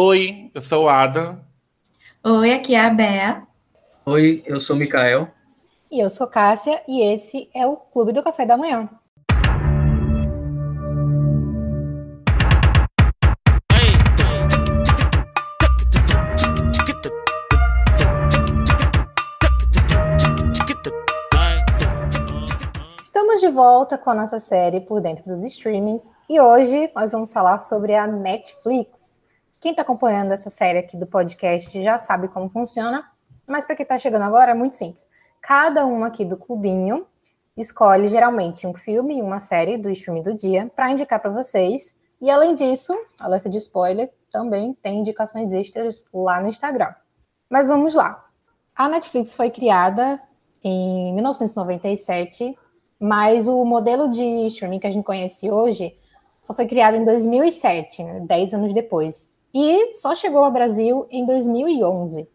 [0.00, 1.44] Oi, eu sou o Ada.
[2.22, 3.42] Oi, aqui é a Bea.
[4.06, 5.26] Oi, eu sou o Mikael.
[5.90, 8.88] E eu sou Cássia, e esse é o Clube do Café da Manhã.
[23.00, 27.32] Estamos de volta com a nossa série Por Dentro dos Streamings e hoje nós vamos
[27.32, 28.97] falar sobre a Netflix.
[29.60, 33.10] Quem está acompanhando essa série aqui do podcast já sabe como funciona,
[33.46, 35.08] mas para quem está chegando agora é muito simples.
[35.40, 37.04] Cada um aqui do clubinho
[37.56, 41.96] escolhe geralmente um filme e uma série do streaming do dia para indicar para vocês.
[42.20, 46.92] E além disso, alerta de spoiler, também tem indicações extras lá no Instagram.
[47.50, 48.24] Mas vamos lá.
[48.76, 50.20] A Netflix foi criada
[50.62, 52.56] em 1997
[52.98, 55.94] mas o modelo de streaming que a gente conhece hoje
[56.42, 59.30] só foi criado em 2007, né, 10 anos depois.
[59.52, 62.28] E só chegou ao Brasil em 2011.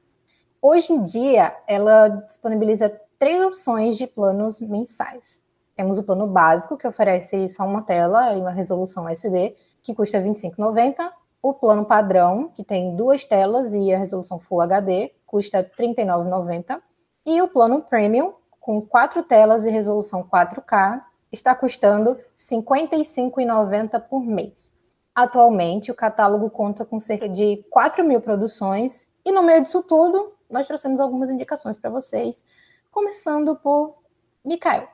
[0.61, 5.41] Hoje em dia, ela disponibiliza três opções de planos mensais.
[5.75, 10.19] Temos o plano básico, que oferece só uma tela e uma resolução SD, que custa
[10.19, 11.11] R$ 25,90.
[11.41, 16.81] O plano padrão, que tem duas telas e a resolução Full HD, custa R$ 39,90.
[17.25, 24.25] E o plano premium, com quatro telas e resolução 4K, está custando R$ 55,90 por
[24.25, 24.72] mês.
[25.15, 30.33] Atualmente, o catálogo conta com cerca de 4 mil produções, e no meio disso tudo,
[30.49, 32.43] nós trouxemos algumas indicações para vocês,
[32.91, 33.95] começando por
[34.43, 34.87] Mikael.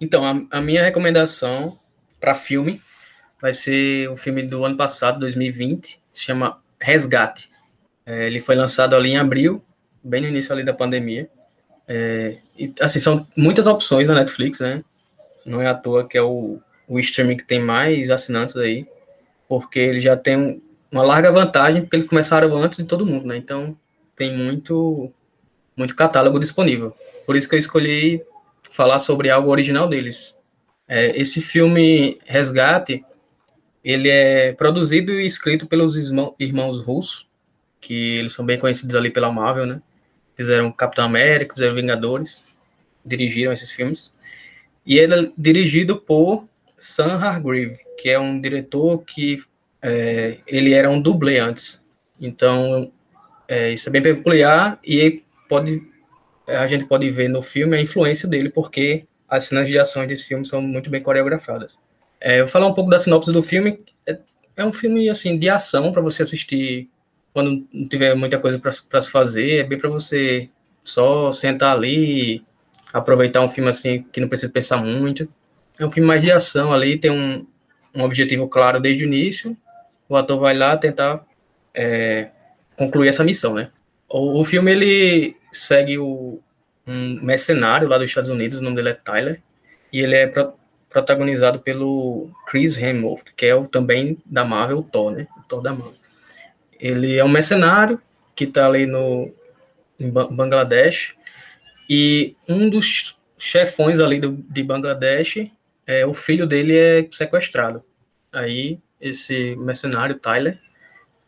[0.00, 1.78] Então, a, a minha recomendação
[2.20, 2.82] para filme
[3.40, 7.50] vai ser o filme do ano passado, 2020, se chama Resgate.
[8.06, 9.62] É, ele foi lançado ali em abril,
[10.02, 11.28] bem no início ali da pandemia.
[11.86, 14.82] É, e, assim, são muitas opções na Netflix, né?
[15.44, 18.86] Não é à toa que é o, o streaming que tem mais assinantes aí,
[19.60, 23.36] porque ele já tem uma larga vantagem, porque eles começaram antes de todo mundo, né?
[23.36, 23.76] Então,
[24.16, 25.12] tem muito,
[25.76, 26.94] muito catálogo disponível.
[27.26, 28.22] Por isso que eu escolhi
[28.70, 30.36] falar sobre algo original deles.
[30.86, 33.04] É, esse filme Resgate,
[33.82, 35.96] ele é produzido e escrito pelos
[36.38, 37.28] irmãos russos,
[37.80, 39.82] que eles são bem conhecidos ali pela Marvel, né?
[40.36, 42.44] fizeram Capitão América, fizeram Vingadores,
[43.04, 44.14] dirigiram esses filmes.
[44.84, 49.38] E ele é dirigido por Sam Hargrave, que é um diretor que
[49.82, 51.84] é, ele era um dublê antes.
[52.20, 52.92] Então,
[53.46, 55.82] é, isso é bem peculiar e pode
[56.46, 60.24] a gente pode ver no filme a influência dele, porque as cenas de ação desse
[60.24, 61.76] filme são muito bem coreografadas.
[62.20, 63.80] É, vou falar um pouco da sinopse do filme.
[64.06, 64.18] É,
[64.56, 66.88] é um filme assim de ação para você assistir
[67.32, 70.48] quando não tiver muita coisa para se fazer, é bem para você
[70.84, 72.44] só sentar ali,
[72.92, 75.28] aproveitar um filme assim que não precisa pensar muito.
[75.76, 77.44] É um filme mais de ação ali, tem um,
[77.94, 79.56] um objetivo claro desde o início.
[80.08, 81.24] O ator vai lá tentar
[81.72, 82.28] é,
[82.76, 83.70] concluir essa missão, né?
[84.08, 86.40] O, o filme ele segue o,
[86.86, 89.40] um mercenário lá dos Estados Unidos, o nome dele é Tyler,
[89.92, 90.54] e ele é pro,
[90.88, 95.26] protagonizado pelo Chris Hemsworth, que é o também da Marvel, o Thor, né?
[95.38, 95.94] O Thor da Marvel.
[96.80, 98.00] Ele é um mercenário
[98.34, 99.32] que está ali no
[99.98, 101.14] em Bangladesh
[101.88, 105.50] e um dos chefões ali do, de Bangladesh,
[105.86, 107.82] é, o filho dele é sequestrado.
[108.32, 110.58] Aí esse mercenário Tyler,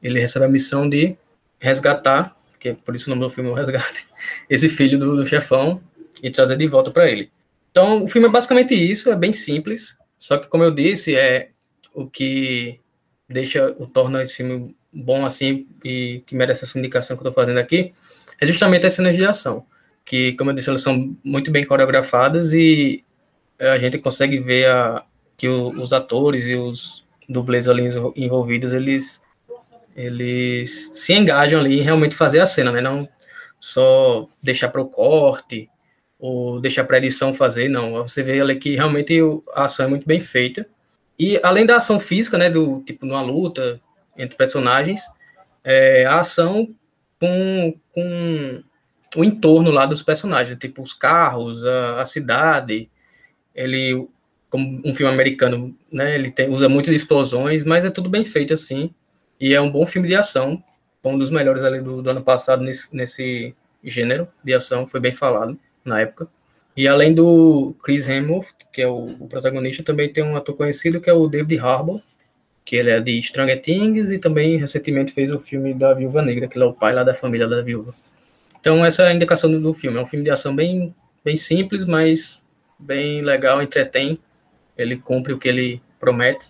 [0.02, 1.16] ele recebe a missão de
[1.58, 4.06] resgatar, que por isso o nome do filme é o Resgate,
[4.48, 5.80] esse filho do, do chefão
[6.22, 7.30] e trazer de volta para ele.
[7.70, 11.50] Então o filme é basicamente isso, é bem simples, só que como eu disse, é
[11.92, 12.80] o que
[13.28, 17.42] deixa o torna esse filme bom assim e que merece essa indicação que eu estou
[17.42, 17.92] fazendo aqui
[18.40, 19.66] é justamente as cenas de ação,
[20.04, 23.04] que, como eu disse, elas são muito bem coreografadas e
[23.58, 25.04] a gente consegue ver a,
[25.36, 29.22] que o, os atores e os dublês ali envolvidos, eles,
[29.94, 32.80] eles se engajam ali em realmente fazer a cena, né?
[32.80, 33.08] Não
[33.60, 35.68] só deixar para o corte
[36.18, 37.94] ou deixar para a edição fazer, não.
[38.02, 39.18] Você vê ali que realmente
[39.54, 40.66] a ação é muito bem feita.
[41.18, 43.80] E além da ação física, né, do tipo numa luta,
[44.16, 45.02] entre personagens,
[45.64, 46.68] é, a ação
[47.20, 48.62] com, com
[49.16, 52.90] o entorno lá dos personagens, tipo os carros, a, a cidade.
[53.56, 54.06] Ele,
[54.48, 58.54] como um filme americano, né, ele tem, usa muitas explosões, mas é tudo bem feito
[58.54, 58.94] assim.
[59.40, 60.62] E é um bom filme de ação,
[61.08, 65.12] um dos melhores ali do, do ano passado nesse, nesse gênero de ação, foi bem
[65.12, 66.28] falado na época.
[66.76, 71.00] E além do Chris Hemsworth, que é o, o, protagonista, também tem um ator conhecido
[71.00, 72.02] que é o David Harbour,
[72.64, 76.48] que ele é de Stranger Things e também recentemente fez o filme da Viúva Negra,
[76.48, 77.94] que ele é o pai lá da família da viúva.
[78.60, 79.96] Então essa é a indicação do, do filme.
[79.96, 80.94] É um filme de ação bem,
[81.24, 82.42] bem simples, mas
[82.78, 84.18] bem legal, entretém.
[84.76, 86.48] Ele cumpre o que ele promete.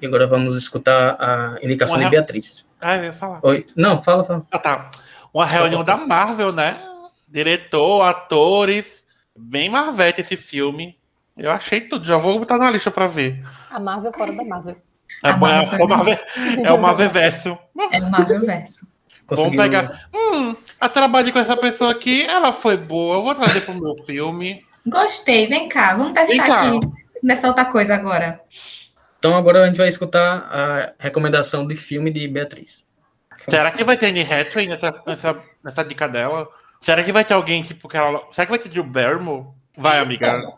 [0.00, 2.66] E agora vamos escutar a indicação de Beatriz.
[2.80, 3.40] Ah, eu ia falar.
[3.42, 3.66] Oi.
[3.74, 4.46] Não, fala, fala.
[4.50, 4.90] Ah, tá.
[5.32, 6.82] Uma reunião da Marvel, né?
[7.28, 9.04] Diretor, atores.
[9.34, 10.96] Bem Marvete esse filme.
[11.36, 12.06] Eu achei tudo.
[12.06, 13.44] Já vou botar na lista pra ver.
[13.70, 14.76] A Marvel fora da Marvel.
[15.24, 15.78] É, A é, Marvel.
[15.78, 16.18] é o Marvel,
[16.64, 17.58] é o Marvel Verso.
[17.92, 18.86] É o Marvel Verso.
[19.28, 20.08] Vamos pegar.
[20.14, 23.16] Hum, a trabalho com essa pessoa aqui, ela foi boa.
[23.16, 24.64] Eu vou trazer pro meu filme.
[24.86, 26.68] Gostei, vem cá, vamos testar cá.
[26.68, 26.80] aqui
[27.22, 28.40] nessa outra coisa agora.
[29.18, 32.86] Então agora a gente vai escutar a recomendação de filme de Beatriz.
[33.36, 36.48] Será que vai ter Anne Hathaway nessa, nessa, nessa dica dela?
[36.80, 38.22] Será que vai ter alguém, tipo, que ela.
[38.32, 39.46] Será que vai ter Drew Barrymore?
[39.76, 40.56] Vai, amiga.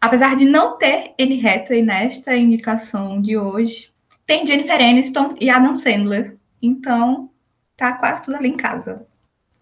[0.00, 3.90] Apesar de não ter Anne Hathaway nesta indicação de hoje,
[4.26, 6.36] tem Jennifer Aniston e Adam Sandler.
[6.60, 7.30] Então,
[7.76, 9.06] tá quase tudo ali em casa.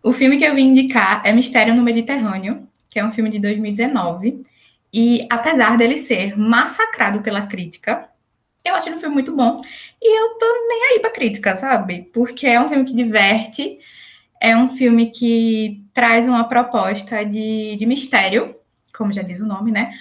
[0.03, 3.39] O filme que eu vim indicar é Mistério no Mediterrâneo, que é um filme de
[3.39, 4.45] 2019.
[4.93, 8.11] E apesar dele ser massacrado pela crítica,
[8.65, 9.61] eu achei um filme muito bom.
[10.03, 12.11] E eu tô nem aí pra crítica, sabe?
[12.13, 13.79] Porque é um filme que diverte,
[14.41, 18.57] é um filme que traz uma proposta de, de mistério,
[18.93, 19.93] como já diz o nome, né?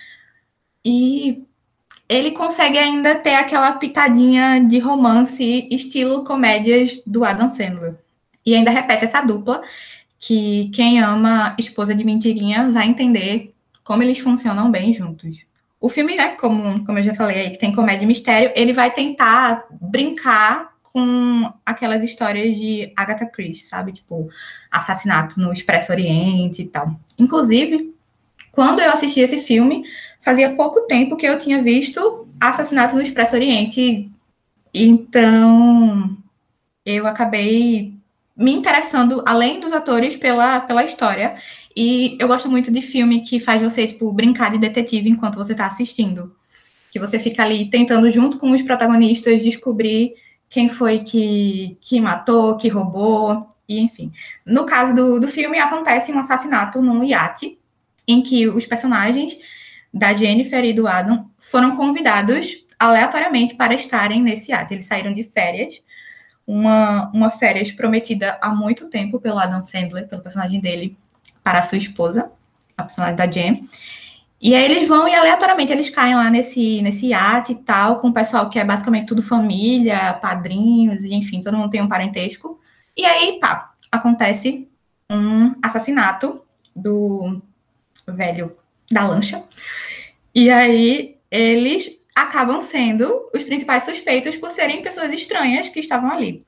[0.83, 1.45] E
[2.07, 7.95] ele consegue ainda ter aquela pitadinha de romance, estilo comédias do Adam Sandler.
[8.45, 9.62] E ainda repete essa dupla,
[10.19, 15.45] que quem ama Esposa de Mentirinha vai entender como eles funcionam bem juntos.
[15.80, 18.74] O filme, né, como, como eu já falei aí, que tem comédia e mistério, ele
[18.74, 23.94] vai tentar brincar com aquelas histórias de Agatha Christie, sabe?
[23.94, 24.30] Tipo,
[24.69, 27.00] assassinato no Expresso Oriente e tal.
[27.18, 27.95] Inclusive,
[28.51, 29.83] quando eu assisti esse filme,
[30.19, 34.12] fazia pouco tempo que eu tinha visto Assassinato no Expresso Oriente.
[34.74, 36.18] Então,
[36.86, 37.94] eu acabei
[38.39, 41.36] me interessando, além dos atores, pela, pela história.
[41.75, 45.53] E eu gosto muito de filme que faz você, tipo, brincar de detetive enquanto você
[45.53, 46.33] tá assistindo.
[46.89, 50.13] Que você fica ali tentando, junto com os protagonistas, descobrir
[50.50, 54.12] quem foi que, que matou, que roubou, e enfim.
[54.45, 57.59] No caso do, do filme, acontece um assassinato num iate,
[58.07, 59.38] em que os personagens
[59.94, 64.74] da Jennifer e do Adam foram convidados aleatoriamente para estarem nesse iate.
[64.74, 65.81] Eles saíram de férias,
[66.50, 70.98] uma, uma férias prometida há muito tempo pelo Adam Sandler, pelo personagem dele,
[71.44, 72.31] para a sua esposa,
[72.75, 73.62] a personagem da Jen.
[74.42, 78.07] E aí eles vão e aleatoriamente eles caem lá nesse, nesse iate e tal, com
[78.07, 82.60] o pessoal que é basicamente tudo família, padrinhos, e enfim, todo mundo tem um parentesco.
[82.98, 84.68] E aí, pá, acontece
[85.07, 86.42] um assassinato
[86.75, 87.40] do
[88.07, 88.57] velho
[88.92, 89.44] da lancha.
[90.34, 96.45] E aí eles acabam sendo os principais suspeitos por serem pessoas estranhas que estavam ali.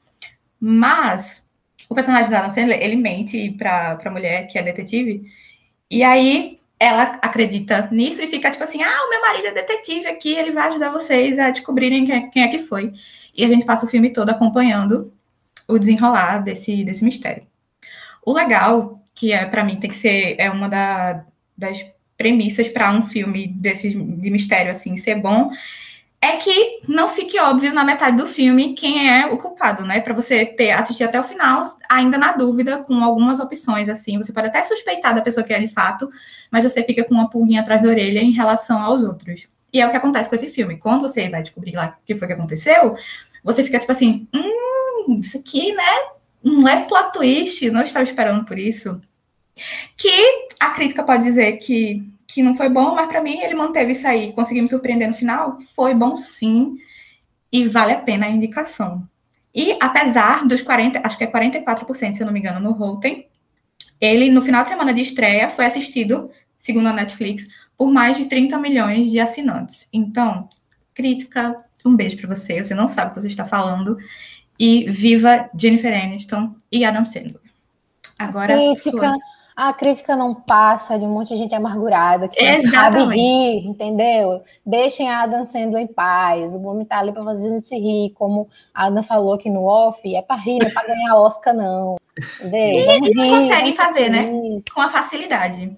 [0.60, 1.48] Mas
[1.90, 5.30] o personagem da Adam Sandler, ele mente pra, pra mulher que é detetive,
[5.90, 10.08] e aí ela acredita nisso e fica tipo assim, ah, o meu marido é detetive
[10.08, 12.94] aqui, ele vai ajudar vocês a descobrirem quem, quem é que foi.
[13.36, 15.14] E a gente passa o filme todo acompanhando
[15.68, 17.46] o desenrolar desse, desse mistério.
[18.26, 21.26] O legal, que é para mim tem que ser é uma da,
[21.58, 21.86] das
[22.22, 25.50] premissas para um filme desses de mistério assim ser bom,
[26.22, 30.00] é que não fique óbvio na metade do filme quem é o culpado, né?
[30.00, 34.20] Para você ter assistir até o final, ainda na dúvida, com algumas opções assim.
[34.20, 36.08] Você pode até suspeitar da pessoa que é de fato,
[36.52, 39.48] mas você fica com uma pulguinha atrás da orelha em relação aos outros.
[39.74, 40.78] E é o que acontece com esse filme.
[40.78, 42.96] Quando você vai descobrir lá o que foi que aconteceu,
[43.44, 45.92] você fica tipo assim, hum, isso aqui, né?
[46.44, 49.02] Um leve plot twist, não estava esperando por isso.
[49.98, 53.92] Que a crítica pode dizer que que não foi bom, mas para mim ele manteve
[53.92, 56.78] isso aí, conseguiu me surpreender no final, foi bom sim,
[57.52, 59.08] e vale a pena a indicação.
[59.54, 63.28] E apesar dos 40, acho que é 44%, se eu não me engano, no Rotten,
[64.00, 67.48] ele no final de semana de estreia foi assistido, segundo a Netflix,
[67.78, 69.90] por mais de 30 milhões de assinantes.
[69.92, 70.48] Então,
[70.94, 73.98] crítica, um beijo para você, você não sabe o que você está falando,
[74.58, 77.42] e viva Jennifer Aniston e Adam Sandler.
[78.18, 79.18] Agora, Crítica, sua...
[79.56, 83.20] a crítica não passa de um monte de gente amargurada que não sabe Exatamente.
[83.20, 84.44] rir, entendeu?
[84.66, 86.56] Deixem a Adam Sandler em paz.
[86.56, 89.66] O homem tá ali pra fazer a gente rir, como a Adam falou aqui no
[89.66, 91.98] off, é pra rir, não é pra ganhar Oscar, não.
[92.40, 92.86] Entendeu?
[92.86, 94.28] Vamos ele rir, consegue fazer, né?
[94.28, 94.64] feliz.
[94.74, 95.76] com a facilidade.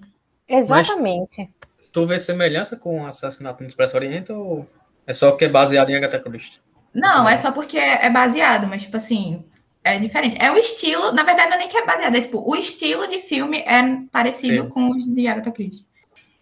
[0.48, 1.50] Exatamente.
[1.92, 4.66] Tu vê semelhança com o assassinato no Expresso Oriente ou
[5.06, 6.60] é só que é baseado em Agatha Christie?
[6.94, 9.44] Não, é só porque é baseado, mas, tipo assim,
[9.84, 10.36] é diferente.
[10.40, 13.06] É o estilo, na verdade, não é nem que é baseado, é tipo, o estilo
[13.06, 14.68] de filme é parecido Sim.
[14.70, 15.86] com os de Agatha Christie.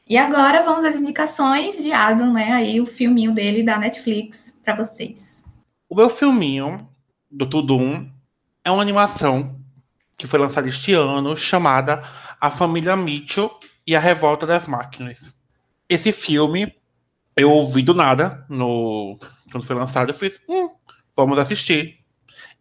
[0.08, 2.52] E agora vamos às indicações de Adam, né?
[2.52, 5.44] Aí o filminho dele da Netflix pra vocês.
[5.88, 6.88] O meu filminho,
[7.30, 8.08] do Tudum,
[8.64, 9.58] é uma animação
[10.16, 12.02] que foi lançada este ano, chamada
[12.40, 13.50] A Família Mitchell
[13.86, 15.34] e a Revolta das Máquinas.
[15.88, 16.72] Esse filme,
[17.36, 19.18] eu ouvi do nada, no,
[19.50, 20.70] quando foi lançado, eu fiz, hum,
[21.16, 22.01] vamos assistir.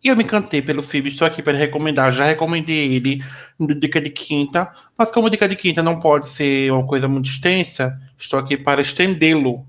[0.03, 2.11] E eu me encantei pelo filme, estou aqui para recomendar.
[2.11, 3.23] Já recomendei ele
[3.59, 7.29] no Dica de Quinta, mas como Dica de Quinta não pode ser uma coisa muito
[7.29, 9.65] extensa, estou aqui para estendê-lo,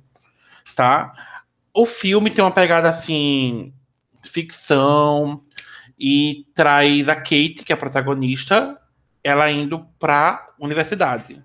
[0.74, 1.12] tá?
[1.74, 3.72] O filme tem uma pegada assim,
[4.22, 5.42] ficção,
[5.98, 8.76] e traz a Kate, que é a protagonista,
[9.22, 11.40] ela indo para universidade.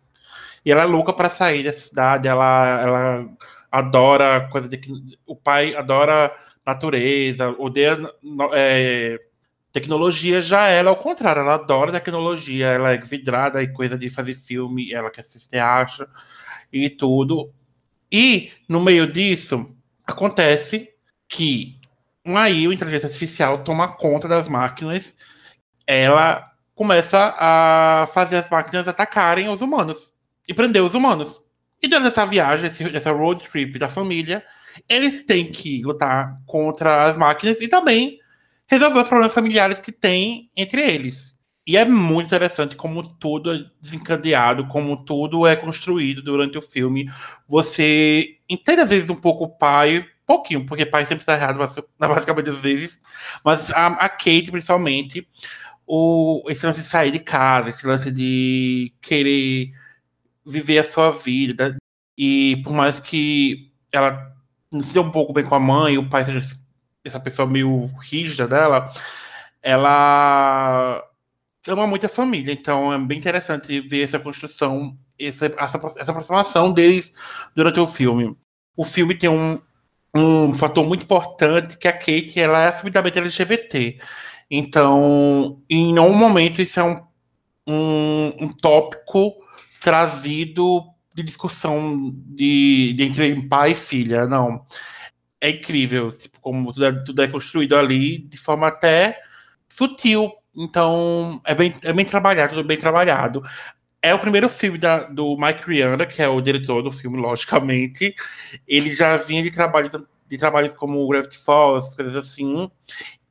[0.65, 3.25] E ela é louca para sair da cidade, ela, ela
[3.71, 4.81] adora coisa de.
[5.25, 6.33] O pai adora
[6.67, 7.97] natureza, odeia
[8.53, 9.19] é,
[9.71, 14.33] tecnologia, já ela, ao contrário, ela adora tecnologia, ela é vidrada em coisa de fazer
[14.33, 16.07] filme, ela quer ser teatro
[16.71, 17.53] e tudo.
[18.11, 19.73] E, no meio disso,
[20.05, 20.89] acontece
[21.27, 21.77] que
[22.25, 25.15] aí a inteligência artificial toma conta das máquinas,
[25.85, 30.11] ela começa a fazer as máquinas atacarem os humanos
[30.47, 31.41] e prender os humanos.
[31.81, 34.43] E durante essa viagem, essa road trip da família,
[34.87, 38.19] eles têm que lutar contra as máquinas e também
[38.67, 41.35] resolver os problemas familiares que tem entre eles.
[41.65, 47.09] E é muito interessante como tudo é desencadeado, como tudo é construído durante o filme.
[47.47, 51.57] Você entende às vezes um pouco o pai, pouquinho, porque pai sempre está errado
[51.99, 53.01] na basicamente das vezes,
[53.43, 55.27] mas a, a Kate, principalmente,
[55.85, 59.71] o, esse lance de sair de casa, esse lance de querer
[60.45, 61.75] viver a sua vida.
[62.17, 64.36] E por mais que ela
[64.77, 66.39] não se dê um pouco bem com a mãe, o pai seja
[67.03, 68.91] essa pessoa meio rígida dela,
[69.61, 71.03] ela
[71.67, 72.51] ama muito a família.
[72.51, 77.11] Então é bem interessante ver essa construção, essa, essa, essa aproximação deles
[77.55, 78.35] durante o filme.
[78.75, 79.59] O filme tem um,
[80.13, 83.99] um fator muito importante que a Kate ela é assumidamente LGBT.
[84.49, 87.01] Então, em nenhum momento isso é um,
[87.67, 89.33] um, um tópico
[89.81, 90.83] trazido
[91.17, 94.63] de discussão de, de, entre pai e filha, não.
[95.41, 99.19] É incrível, tipo, como tudo é, tudo é construído ali de forma até
[99.67, 100.31] sutil.
[100.55, 103.43] Então, é bem, é bem trabalhado, tudo bem trabalhado.
[104.01, 108.15] É o primeiro filme da, do Mike Rianda, que é o diretor do filme, logicamente.
[108.67, 109.91] Ele já vinha de trabalhos,
[110.27, 112.69] de trabalhos como Gravity Falls, coisas assim.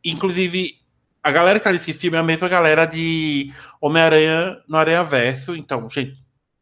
[0.04, 0.80] Inclusive,
[1.22, 5.54] a galera que tá nesse filme é a mesma galera de Homem-Aranha no Aranha Verso.
[5.54, 6.16] Então, gente,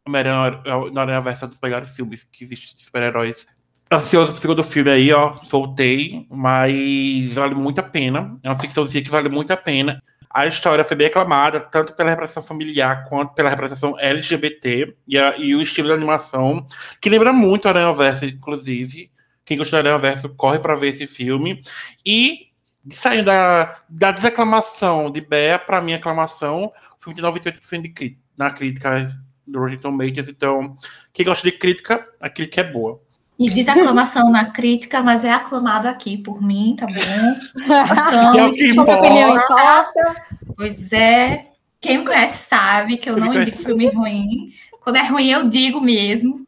[0.06, 0.60] Homem-Aranha
[0.96, 3.46] Aranha Verso é um dos melhores filmes que existe de super-heróis.
[3.90, 5.34] Ansioso pro segundo filme aí, ó.
[5.44, 8.38] Soltei, mas vale muito a pena.
[8.42, 10.02] É uma ficçãozinha que vale muito a pena.
[10.28, 15.36] A história foi bem aclamada, tanto pela representação familiar quanto pela representação LGBT e, a,
[15.38, 16.66] e o estilo de animação,
[17.00, 19.10] que lembra muito Aranha Verso, inclusive.
[19.44, 21.62] Quem gostou do Aranha Verso corre para ver esse filme.
[22.04, 22.48] E
[22.90, 28.50] saindo da, da desaclamação de Bea para minha aclamação, o filme tem 98% de na
[28.50, 29.08] crítica
[29.46, 30.28] do Rotten Tomatoes.
[30.28, 30.76] Então,
[31.12, 33.00] quem gosta de crítica, a crítica é boa.
[33.38, 37.62] E desaclamação na crítica, mas é aclamado aqui por mim, tá bom?
[37.62, 40.26] Então, é o que importa.
[40.56, 41.46] Pois é.
[41.80, 44.54] Quem me conhece sabe que eu não indico filme ruim.
[44.80, 46.46] Quando é ruim, eu digo mesmo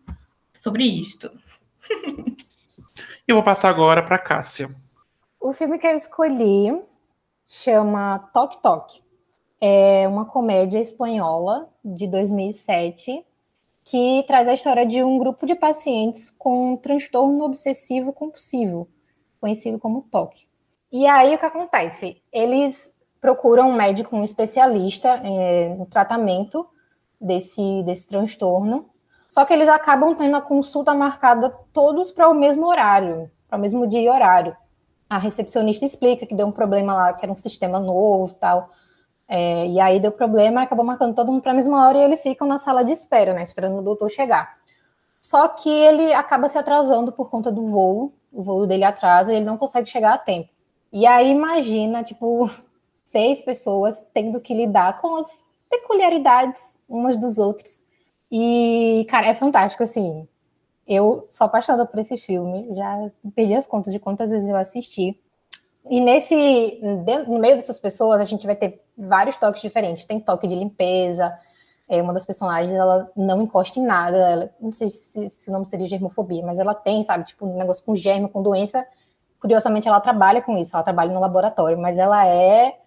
[0.53, 1.31] sobre isto.
[3.27, 4.71] Eu vou passar agora para Cássia.
[5.41, 6.81] O filme que eu escolhi
[7.45, 9.03] chama Tok Tok.
[9.69, 13.27] É uma comédia espanhola de 2007
[13.83, 18.87] que traz a história de um grupo de pacientes com transtorno obsessivo compulsivo,
[19.41, 20.47] conhecido como TOC.
[20.93, 22.23] E aí o que acontece?
[22.33, 26.65] Eles procuram um médico, um especialista é, no tratamento
[27.21, 28.89] desse, desse transtorno,
[29.29, 33.61] só que eles acabam tendo a consulta marcada todos para o mesmo horário, para o
[33.61, 34.57] mesmo dia e horário.
[35.11, 38.71] A recepcionista explica que deu um problema lá, que era um sistema novo tal.
[39.29, 42.23] É, e aí deu problema, acabou marcando todo mundo para a mesma hora e eles
[42.23, 43.43] ficam na sala de espera, né?
[43.43, 44.57] Esperando o doutor chegar.
[45.21, 49.37] Só que ele acaba se atrasando por conta do voo, o voo dele atrasa e
[49.37, 50.49] ele não consegue chegar a tempo.
[50.93, 52.49] E aí imagina, tipo,
[53.05, 57.83] seis pessoas tendo que lidar com as peculiaridades umas dos outros.
[58.31, 60.29] E, cara, é fantástico, assim.
[60.87, 65.21] Eu sou apaixonada por esse filme, já perdi as contas de quantas vezes eu assisti.
[65.91, 66.81] E nesse,
[67.27, 70.05] no meio dessas pessoas, a gente vai ter vários toques diferentes.
[70.05, 71.37] Tem toque de limpeza,
[71.89, 75.53] é, uma das personagens, ela não encosta em nada, ela, não sei se, se, o
[75.53, 78.87] nome seria germofobia, mas ela tem, sabe, tipo, um negócio com germe, com doença.
[79.41, 82.79] Curiosamente, ela trabalha com isso, ela trabalha no laboratório, mas ela é,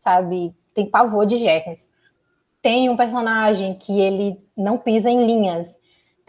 [0.00, 1.88] sabe, tem pavor de germes.
[2.60, 5.78] Tem um personagem que ele não pisa em linhas,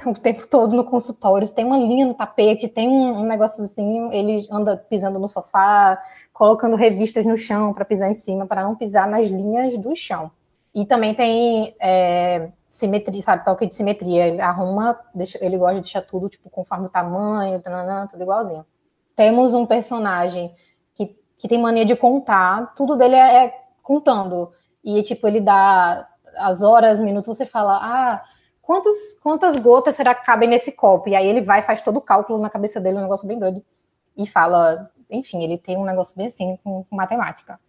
[0.01, 3.63] então, o tempo todo no consultório, tem uma linha no tapete, tem um, um negócio
[3.63, 6.01] assim, ele anda pisando no sofá,
[6.41, 10.31] colocando revistas no chão para pisar em cima, para não pisar nas linhas do chão.
[10.73, 14.27] E também tem é, simetria, sabe, toque de simetria.
[14.27, 18.65] Ele arruma, deixa, ele gosta de deixar tudo, tipo, conforme o tamanho, tanana, tudo igualzinho.
[19.15, 20.51] Temos um personagem
[20.95, 24.51] que, que tem mania de contar, tudo dele é, é contando.
[24.83, 28.23] E, tipo, ele dá as horas, minutos, você fala, ah,
[28.63, 31.07] quantos, quantas gotas será que cabem nesse copo?
[31.07, 33.63] E aí ele vai faz todo o cálculo na cabeça dele, um negócio bem doido.
[34.17, 37.59] E fala, enfim, ele tem um negócio bem assim, com, com matemática.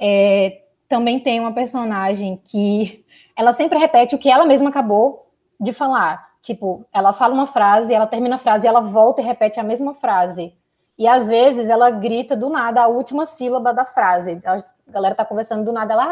[0.00, 3.04] É, também tem uma personagem que
[3.36, 5.30] ela sempre repete o que ela mesma acabou
[5.60, 6.28] de falar.
[6.40, 9.94] Tipo, ela fala uma frase, ela termina a frase, ela volta e repete a mesma
[9.94, 10.54] frase.
[10.98, 14.40] E às vezes ela grita do nada a última sílaba da frase.
[14.44, 16.04] A galera tá conversando do nada, ela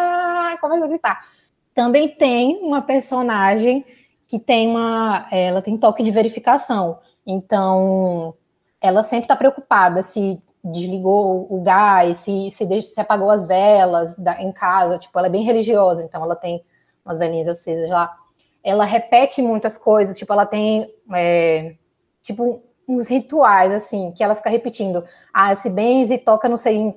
[0.52, 1.26] ah, começa a gritar.
[1.74, 3.84] Também tem uma personagem
[4.26, 6.98] que tem uma, ela tem toque de verificação.
[7.26, 8.34] Então,
[8.80, 10.40] ela sempre está preocupada se
[10.72, 14.98] desligou o gás, se, se, se apagou as velas da, em casa.
[14.98, 16.64] Tipo, ela é bem religiosa, então ela tem
[17.04, 18.14] umas velhinhas acesas lá.
[18.62, 21.74] Ela repete muitas coisas, tipo, ela tem é,
[22.22, 25.04] tipo uns rituais, assim, que ela fica repetindo.
[25.32, 26.94] Ah, se benze toca não sei, em,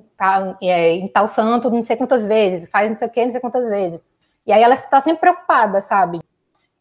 [0.62, 3.40] é, em tal santo não sei quantas vezes, faz não sei o que, não sei
[3.40, 4.08] quantas vezes.
[4.46, 6.20] E aí ela está sempre preocupada, sabe?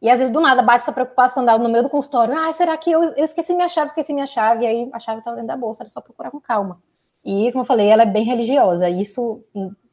[0.01, 2.33] E às vezes do nada bate essa preocupação dela no meio do consultório.
[2.37, 5.21] Ah, será que eu, eu esqueci minha chave, esqueci minha chave, e aí a chave
[5.21, 6.81] tá dentro da bolsa, era só procurar com calma.
[7.23, 9.43] E, como eu falei, ela é bem religiosa, e isso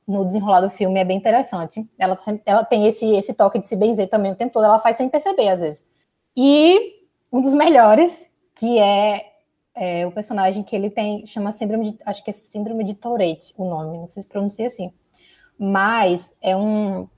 [0.07, 1.85] no desenrolar do filme é bem interessante.
[1.99, 4.79] Ela, tá ela tem esse, esse toque de se benzer também o tempo todo, ela
[4.79, 5.85] faz sem perceber, às vezes.
[6.37, 9.27] E um dos melhores que é,
[9.75, 13.53] é, o personagem que ele tem, chama síndrome de, acho que é síndrome de Tourette,
[13.59, 14.93] o nome, não sei se pronuncia assim.
[15.59, 17.09] Mas é um,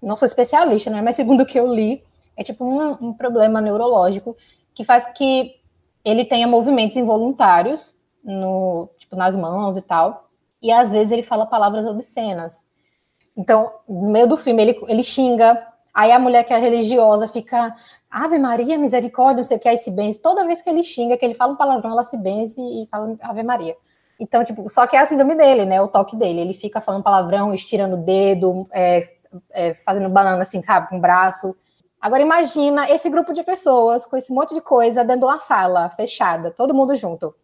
[0.00, 2.02] não sou especialista, né, mas segundo o que eu li,
[2.40, 4.34] é tipo um, um problema neurológico
[4.74, 5.56] que faz que
[6.02, 7.94] ele tenha movimentos involuntários
[8.24, 10.30] no, tipo, nas mãos e tal,
[10.62, 12.64] e às vezes ele fala palavras obscenas.
[13.36, 17.74] Então, no meio do filme, ele, ele xinga, aí a mulher que é religiosa fica,
[18.10, 20.20] Ave Maria, misericórdia, não sei o que, aí se benze.
[20.20, 23.16] Toda vez que ele xinga, que ele fala um palavrão, ela se benze e fala
[23.20, 23.76] Ave Maria.
[24.18, 25.80] Então, tipo, só que é a síndrome dele, né?
[25.80, 26.40] O toque dele.
[26.40, 29.10] Ele fica falando palavrão, estirando o dedo, é,
[29.50, 31.56] é, fazendo banana assim, sabe, com o braço.
[32.00, 35.90] Agora imagina esse grupo de pessoas com esse monte de coisa dentro de uma sala
[35.90, 37.34] fechada, todo mundo junto.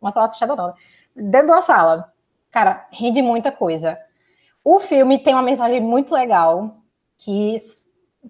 [0.00, 0.74] Uma sala fechada não, né?
[1.16, 2.12] Dentro de uma sala.
[2.50, 3.98] Cara, rende muita coisa.
[4.64, 6.76] O filme tem uma mensagem muito legal
[7.18, 7.56] que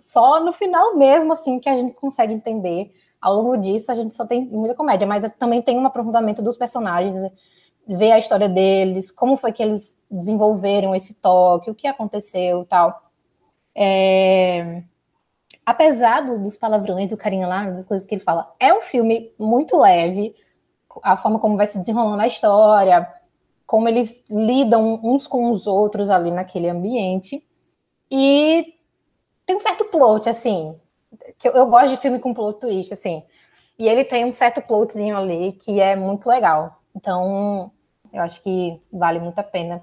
[0.01, 2.95] só no final mesmo, assim, que a gente consegue entender.
[3.21, 6.57] Ao longo disso, a gente só tem muita comédia, mas também tem um aprofundamento dos
[6.57, 7.17] personagens,
[7.87, 13.11] ver a história deles, como foi que eles desenvolveram esse toque, o que aconteceu tal.
[13.75, 14.83] É...
[15.69, 19.31] Apesar do, dos palavrões do carinha lá, das coisas que ele fala, é um filme
[19.39, 20.35] muito leve,
[21.03, 23.07] a forma como vai se desenrolando a história,
[23.67, 27.47] como eles lidam uns com os outros ali naquele ambiente.
[28.11, 28.77] E
[29.45, 30.75] tem um certo plot, assim,
[31.39, 33.23] que eu, eu, gosto de filme com plot twist, assim.
[33.79, 36.81] E ele tem um certo plotzinho ali que é muito legal.
[36.97, 37.71] Então,
[38.11, 39.83] eu acho que vale muito a pena.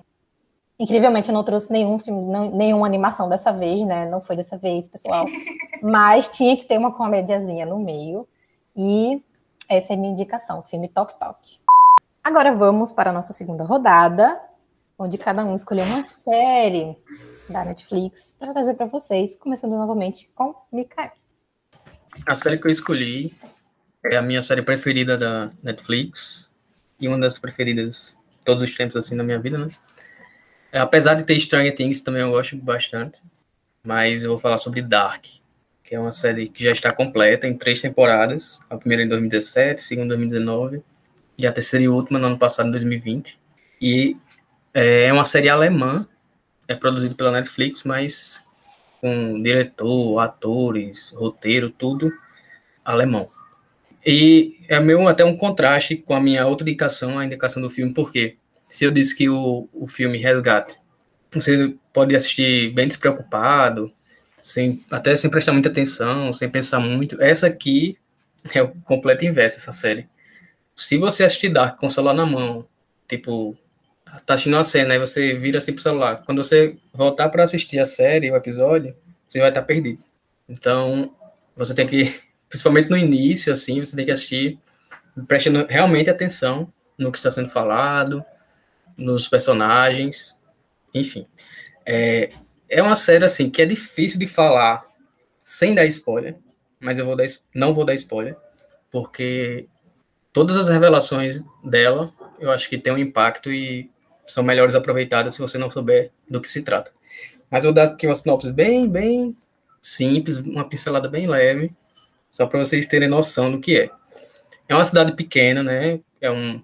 [0.78, 4.10] Incrivelmente, eu não trouxe nenhum filme, não, nenhuma animação dessa vez, né?
[4.10, 5.26] Não foi dessa vez, pessoal.
[5.82, 8.28] Mas tinha que ter uma comédiazinha no meio.
[8.76, 9.22] E
[9.70, 11.60] essa é a minha indicação, filme Tok Tok.
[12.24, 14.42] Agora vamos para a nossa segunda rodada,
[14.98, 16.98] onde cada um escolheu uma série
[17.50, 21.12] da Netflix para trazer para vocês, começando novamente com Mikael.
[22.26, 23.34] A série que eu escolhi
[24.04, 26.50] é a minha série preferida da Netflix
[27.00, 29.68] e uma das preferidas todos os tempos assim na minha vida, né?
[30.72, 33.22] É, apesar de ter Stranger Things também eu gosto bastante,
[33.84, 35.26] mas eu vou falar sobre Dark,
[35.84, 39.80] que é uma série que já está completa em três temporadas, a primeira em 2017,
[39.80, 40.84] a segunda em 2019
[41.38, 43.40] e a terceira e última no ano passado, em 2020.
[43.82, 44.18] E
[44.74, 46.08] é uma série alemã
[46.68, 48.44] é produzido pela Netflix, mas
[49.00, 52.12] com diretor, atores, roteiro, tudo
[52.84, 53.30] alemão.
[54.06, 57.94] E é meio até um contraste com a minha outra indicação, a indicação do filme,
[57.94, 58.38] porque
[58.70, 60.78] se eu disse que o, o filme Resgate,
[61.32, 63.92] você pode assistir bem despreocupado,
[64.44, 67.98] sem, até sem prestar muita atenção, sem pensar muito, essa aqui
[68.54, 70.08] é o completo inverso, essa série.
[70.76, 72.68] Se você assistir Dark com o celular na mão,
[73.08, 73.58] tipo,
[74.26, 76.24] tá assistindo uma cena, aí você vira assim pro celular.
[76.26, 78.96] Quando você voltar para assistir a série, o episódio,
[79.28, 80.04] você vai estar tá perdido.
[80.48, 81.14] Então,
[81.56, 82.14] você tem que,
[82.48, 84.60] principalmente no início, assim, você tem que assistir
[85.28, 88.24] prestando realmente atenção no que está sendo falado,
[88.98, 90.40] nos personagens,
[90.94, 91.28] enfim.
[91.86, 92.32] É,
[92.70, 94.86] é uma série, assim, que é difícil de falar
[95.44, 96.36] sem dar spoiler,
[96.80, 98.36] mas eu vou dar, não vou dar spoiler,
[98.92, 99.68] porque
[100.34, 103.90] todas as revelações dela, eu acho que tem um impacto e
[104.26, 106.92] são melhores aproveitadas se você não souber do que se trata.
[107.50, 109.36] Mas eu vou dar aqui uma sinopse bem, bem
[109.82, 111.72] simples, uma pincelada bem leve,
[112.32, 113.90] só para vocês terem noção do que é.
[114.68, 116.00] É uma cidade pequena, né?
[116.20, 116.62] É um,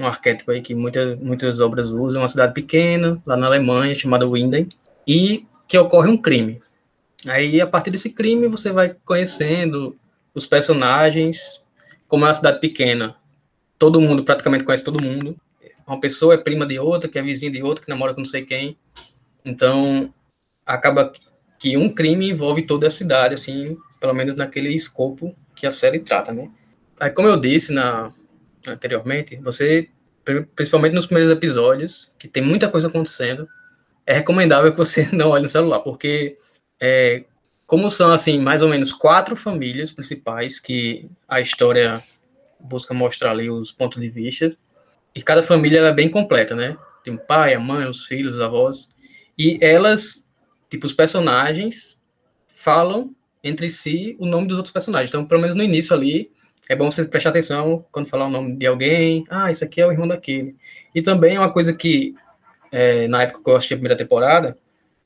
[0.00, 4.26] um arquétipo aí que muita, muitas obras usam, uma cidade pequena, lá na Alemanha, chamada
[4.26, 4.68] Winden,
[5.06, 6.60] e que ocorre um crime.
[7.26, 9.96] Aí, a partir desse crime, você vai conhecendo
[10.34, 11.62] os personagens,
[12.08, 13.16] como é uma cidade pequena,
[13.78, 15.36] todo mundo praticamente conhece todo mundo.
[15.86, 18.26] Uma pessoa é prima de outra, que é vizinha de outra, que namora com não
[18.26, 18.76] sei quem.
[19.44, 20.12] Então,
[20.64, 21.12] acaba
[21.58, 25.98] que um crime envolve toda a cidade, assim, pelo menos naquele escopo que a série
[25.98, 26.50] trata, né?
[26.98, 28.12] Aí, como eu disse na,
[28.66, 29.88] anteriormente, você,
[30.54, 33.48] principalmente nos primeiros episódios, que tem muita coisa acontecendo,
[34.06, 36.38] é recomendável que você não olhe no celular, porque
[36.80, 37.24] é,
[37.66, 42.02] como são, assim, mais ou menos quatro famílias principais que a história
[42.58, 44.56] busca mostrar ali os pontos de vista,
[45.14, 46.76] e cada família é bem completa, né?
[47.02, 48.88] Tem o pai, a mãe, os filhos, os avós,
[49.38, 50.26] e elas,
[50.68, 52.00] tipo, os personagens
[52.48, 55.10] falam entre si o nome dos outros personagens.
[55.10, 56.30] Então, pelo menos no início ali,
[56.70, 59.24] é bom você prestar atenção quando falar o nome de alguém.
[59.28, 60.54] Ah, isso aqui é o irmão daquele.
[60.94, 62.14] E também uma coisa que,
[62.70, 64.56] é, na época que eu assisti a primeira temporada,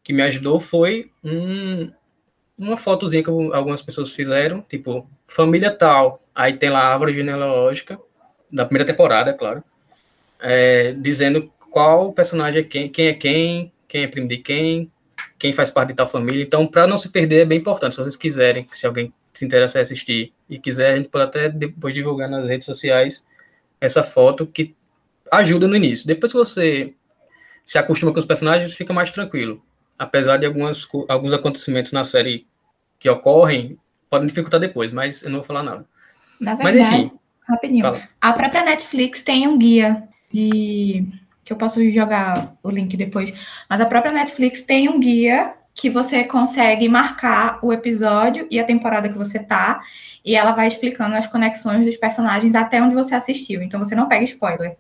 [0.03, 1.91] que me ajudou foi um,
[2.59, 6.21] uma fotozinha que algumas pessoas fizeram, tipo, família tal.
[6.35, 7.99] Aí tem lá a árvore genealógica,
[8.53, 9.65] da primeira temporada, é claro,
[10.41, 14.93] é, dizendo qual personagem é quem, quem é quem, quem é primo de quem,
[15.39, 16.43] quem faz parte de tal família.
[16.43, 17.95] Então, para não se perder, é bem importante.
[17.95, 21.49] Se vocês quiserem, se alguém se interessa em assistir e quiser, a gente pode até
[21.49, 23.27] depois divulgar nas redes sociais
[23.81, 24.75] essa foto que
[25.31, 26.07] ajuda no início.
[26.07, 26.95] Depois que você
[27.65, 29.63] se acostuma com os personagens, fica mais tranquilo.
[29.99, 32.47] Apesar de algumas, alguns acontecimentos na série
[32.99, 33.79] que ocorrem,
[34.11, 35.87] podem dificultar depois, mas eu não vou falar nada.
[36.41, 37.13] Na verdade, mas, enfim,
[37.49, 37.83] rapidinho.
[37.83, 38.03] Fala.
[38.21, 41.07] A própria Netflix tem um guia de
[41.45, 43.33] que eu posso jogar o link depois,
[43.69, 48.65] mas a própria Netflix tem um guia que você consegue marcar o episódio e a
[48.65, 49.83] temporada que você tá,
[50.25, 53.61] e ela vai explicando as conexões dos personagens até onde você assistiu.
[53.61, 54.77] Então você não pega spoiler.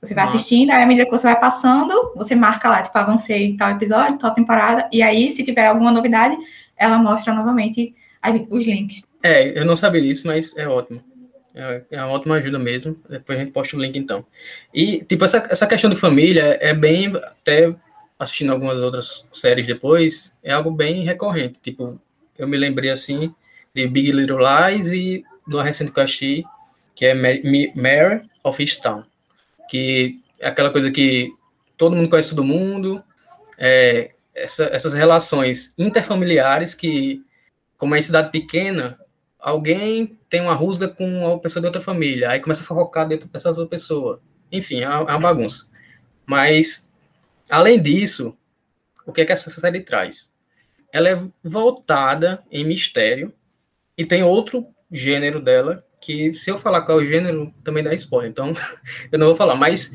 [0.00, 0.36] Você vai Nossa.
[0.36, 4.18] assistindo, aí à medida que você vai passando, você marca lá, tipo, avancei tal episódio,
[4.18, 6.36] tal temporada, e aí, se tiver alguma novidade,
[6.76, 7.94] ela mostra novamente
[8.48, 9.02] os links.
[9.22, 11.02] É, eu não sabia disso, mas é ótimo.
[11.54, 12.96] É, é uma ótima ajuda mesmo.
[13.08, 14.24] Depois a gente posta o link, então.
[14.72, 17.74] E, tipo, essa, essa questão de família é bem, até
[18.18, 21.58] assistindo algumas outras séries depois, é algo bem recorrente.
[21.62, 22.00] Tipo,
[22.36, 23.34] eu me lembrei assim
[23.74, 26.44] de Big Little Lies e do recente que eu assisti,
[26.94, 29.04] que é Mare of Easttown,
[29.70, 31.32] que é aquela coisa que
[31.76, 33.02] todo mundo conhece todo mundo,
[33.56, 37.22] é, essa, essas relações interfamiliares que,
[37.76, 38.98] como é em cidade pequena,
[39.38, 43.28] alguém tem uma rusga com uma pessoa de outra família, aí começa a fofocar dentro
[43.28, 44.20] dessa outra pessoa.
[44.50, 45.66] Enfim, é uma, é bagunça.
[46.26, 46.87] Mas
[47.50, 48.36] Além disso,
[49.06, 50.32] o que, é que essa série traz?
[50.92, 53.32] Ela é voltada em mistério
[53.96, 57.92] e tem outro gênero dela que, se eu falar qual é o gênero, também dá
[57.94, 58.30] spoiler.
[58.30, 58.52] Então,
[59.10, 59.54] eu não vou falar.
[59.56, 59.92] Mas,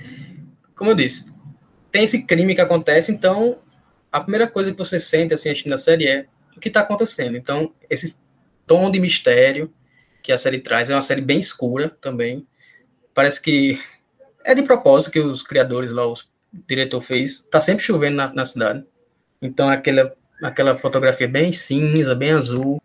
[0.75, 1.31] como eu disse,
[1.91, 3.59] tem esse crime que acontece, então
[4.11, 7.37] a primeira coisa que você sente assim assistindo a série é o que está acontecendo.
[7.37, 8.17] Então, esse
[8.65, 9.73] tom de mistério
[10.21, 12.47] que a série traz é uma série bem escura também.
[13.13, 13.79] Parece que
[14.43, 16.29] é de propósito que os criadores lá, os
[16.67, 18.83] diretor fez, tá sempre chovendo na, na cidade.
[19.41, 22.81] Então aquela, aquela fotografia bem cinza, bem azul,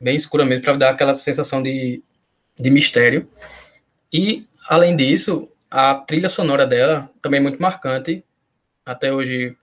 [0.00, 2.02] bem escura mesmo, para dar aquela sensação de,
[2.58, 3.28] de mistério.
[4.12, 8.24] E, além disso, a trilha sonora dela também é muito marcante.
[8.84, 9.56] Até hoje,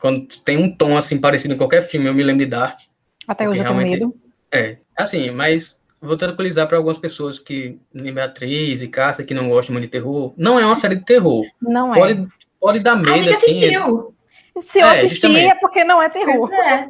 [0.00, 2.80] quando tem um tom assim parecido em qualquer filme, eu me lembro de Dark.
[3.26, 4.14] Até hoje eu tenho medo.
[4.50, 9.48] É, assim, mas vou tranquilizar para algumas pessoas que, nem Beatriz e Cássia, que não
[9.48, 10.32] gostam muito de terror.
[10.36, 11.44] Não é uma série de terror.
[11.60, 12.26] Não Pode, é
[12.60, 13.12] pode dar medo.
[13.12, 14.14] A gente assim, assistiu.
[14.60, 15.50] Se eu é, assistir justamente.
[15.50, 16.52] é porque não é terror.
[16.52, 16.88] É.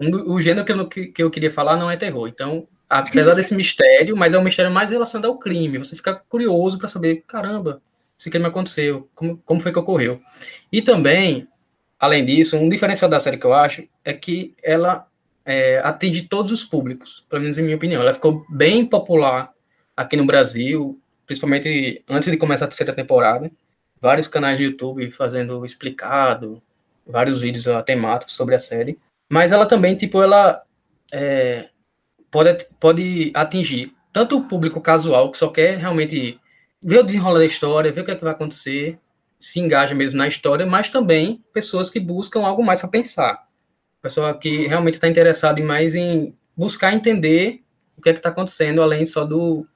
[0.00, 2.28] o gênero que eu, que eu queria falar não é terror.
[2.28, 5.78] Então, apesar desse mistério, mas é um mistério mais relacionado ao crime.
[5.78, 7.82] Você fica curioso para saber, caramba,
[8.18, 10.20] esse crime aconteceu, como, como foi que ocorreu.
[10.72, 11.46] E também,
[11.98, 15.06] além disso, um diferencial da série que eu acho é que ela
[15.44, 18.00] é, atinge todos os públicos, pelo menos em minha opinião.
[18.00, 19.52] Ela ficou bem popular
[19.96, 23.50] aqui no Brasil, principalmente antes de começar a terceira temporada
[24.04, 26.62] vários canais de YouTube fazendo explicado,
[27.06, 28.98] vários vídeos temáticos sobre a série.
[29.32, 30.62] Mas ela também, tipo, ela
[31.10, 31.70] é,
[32.30, 36.38] pode, pode atingir tanto o público casual, que só quer realmente
[36.84, 38.98] ver o desenrolar da história, ver o que, é que vai acontecer,
[39.40, 43.48] se engaja mesmo na história, mas também pessoas que buscam algo mais para pensar.
[44.02, 47.62] Pessoa que realmente está interessada mais em buscar entender
[47.96, 49.66] o que é que está acontecendo, além só do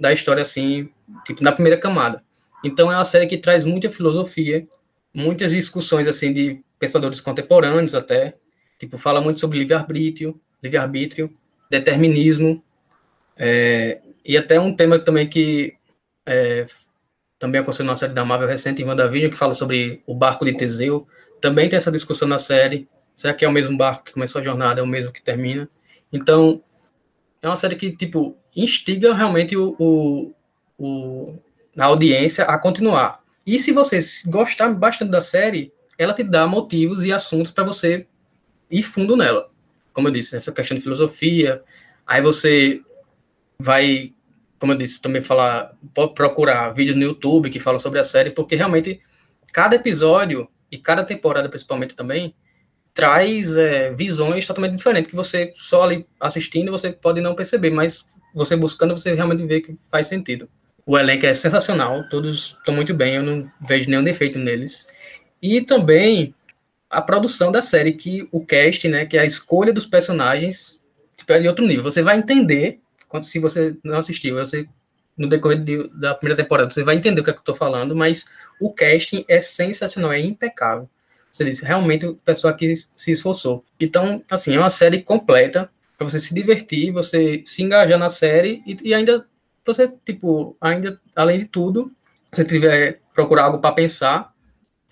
[0.00, 0.90] da história, assim,
[1.24, 2.24] tipo, na primeira camada.
[2.64, 4.66] Então é uma série que traz muita filosofia,
[5.14, 8.36] muitas discussões assim de pensadores contemporâneos até,
[8.78, 11.36] tipo fala muito sobre livre-arbítrio, livre-arbítrio,
[11.70, 12.62] determinismo,
[13.36, 15.74] é, e até um tema também que
[16.26, 16.66] é,
[17.38, 20.56] Também aconteceu uma série da Marvel recente, em WandaVision, que fala sobre o barco de
[20.56, 21.06] Teseu.
[21.40, 22.88] Também tem essa discussão na série.
[23.16, 25.68] Será que é o mesmo barco que começou a jornada, é o mesmo que termina?
[26.12, 26.62] Então,
[27.40, 30.34] é uma série que, tipo, instiga realmente o,
[30.76, 31.38] o,
[31.78, 33.22] a audiência a continuar.
[33.46, 38.06] E se você gostar bastante da série, ela te dá motivos e assuntos para você
[38.70, 39.50] ir fundo nela.
[39.92, 41.62] Como eu disse, essa questão de filosofia,
[42.06, 42.82] aí você
[43.58, 44.12] vai,
[44.58, 45.72] como eu disse, também falar,
[46.14, 49.00] procurar vídeos no YouTube que falam sobre a série, porque realmente
[49.52, 52.34] cada episódio e cada temporada principalmente também
[52.92, 58.04] traz é, visões totalmente diferentes que você só ali assistindo você pode não perceber, mas
[58.34, 60.48] você buscando você realmente vê que faz sentido.
[60.88, 64.86] O elenco é sensacional, todos estão muito bem, eu não vejo nenhum defeito neles.
[65.42, 66.34] E também
[66.88, 70.82] a produção da série, que o cast, né, que é a escolha dos personagens,
[71.14, 71.82] tipo, é de outro nível.
[71.82, 74.66] Você vai entender, quando, se você não assistiu, você
[75.14, 77.54] no decorrer de, da primeira temporada, você vai entender o que, é que eu estou
[77.54, 78.24] falando, mas
[78.58, 80.88] o casting é sensacional, é impecável.
[81.30, 83.62] Você disse, realmente o pessoal aqui se esforçou.
[83.78, 88.62] Então, assim, é uma série completa para você se divertir, você se engajar na série
[88.66, 89.26] e, e ainda
[89.68, 91.92] você, tipo, ainda, além de tudo,
[92.32, 94.32] se tiver procurar algo para pensar,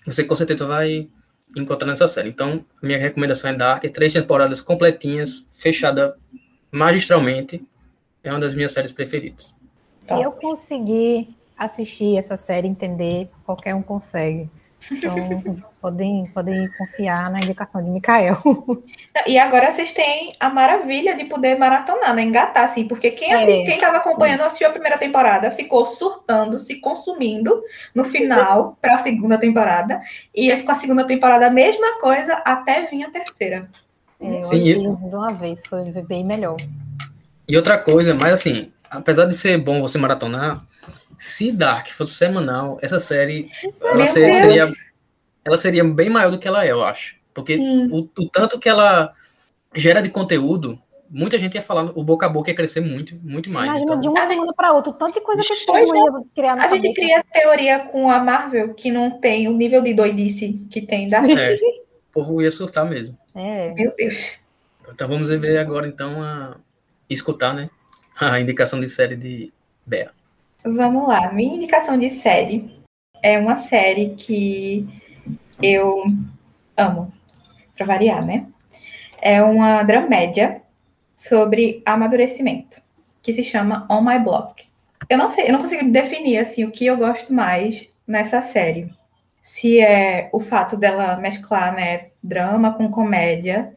[0.05, 1.09] você com certeza vai
[1.55, 2.29] encontrar nessa série.
[2.29, 6.17] Então, minha recomendação é Dark, três temporadas completinhas, fechada
[6.71, 7.65] magistralmente,
[8.23, 9.55] é uma das minhas séries preferidas.
[9.99, 14.49] Se eu conseguir assistir essa série, entender, qualquer um consegue.
[14.91, 18.41] Então, podem, podem confiar na indicação de Mikael.
[19.25, 22.21] E agora vocês têm a maravilha de poder maratonar, né?
[22.21, 23.45] Engatar, assim, porque quem é.
[23.45, 27.61] quem estava acompanhando, assistiu a primeira temporada, ficou surtando, se consumindo
[27.95, 30.01] no final para a segunda temporada.
[30.35, 33.69] E com a segunda temporada, a mesma coisa, até vir a terceira.
[34.19, 36.57] É, eu Sim, de uma vez, foi bem melhor.
[37.47, 40.65] E outra coisa, mas assim, apesar de ser bom você maratonar,
[41.17, 43.49] se Dark fosse semanal, essa série
[43.83, 44.71] ela seria,
[45.47, 47.15] ela seria bem maior do que ela é, eu acho.
[47.33, 49.13] Porque o, o, tanto que ela
[49.73, 50.77] gera de conteúdo,
[51.09, 53.67] muita gente ia falar, o boca a boca ia crescer muito, muito mais.
[53.67, 54.01] Imagina então...
[54.01, 56.67] de uma semana para outra, tanto de coisa que a gente ia criar na A
[56.67, 61.07] gente cria teoria com a Marvel que não tem o nível de doidice que tem
[61.07, 61.19] da.
[61.19, 63.17] É, o povo ia surtar mesmo.
[63.33, 63.73] É.
[63.73, 64.39] Meu Deus.
[64.91, 66.57] Então vamos ver agora então a
[67.09, 67.69] escutar, né?
[68.19, 69.53] A indicação de série de
[69.85, 70.11] Bea.
[70.65, 71.31] Vamos lá.
[71.31, 72.77] Minha indicação de série
[73.21, 74.87] é uma série que
[75.61, 76.03] eu
[76.75, 77.11] amo,
[77.75, 78.47] para variar, né?
[79.21, 80.61] É uma dramédia
[81.15, 82.81] sobre amadurecimento,
[83.21, 84.65] que se chama On My Block.
[85.09, 88.91] Eu não sei, eu não consigo definir assim o que eu gosto mais nessa série.
[89.41, 93.73] Se é o fato dela mesclar, né, drama com comédia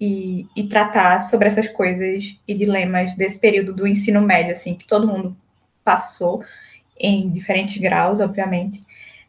[0.00, 4.86] e, e tratar sobre essas coisas e dilemas desse período do ensino médio, assim, que
[4.86, 5.36] todo mundo
[5.84, 6.44] passou
[6.98, 8.80] em diferentes graus, obviamente.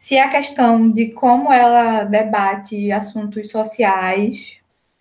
[0.05, 4.59] Se é a questão de como ela debate assuntos sociais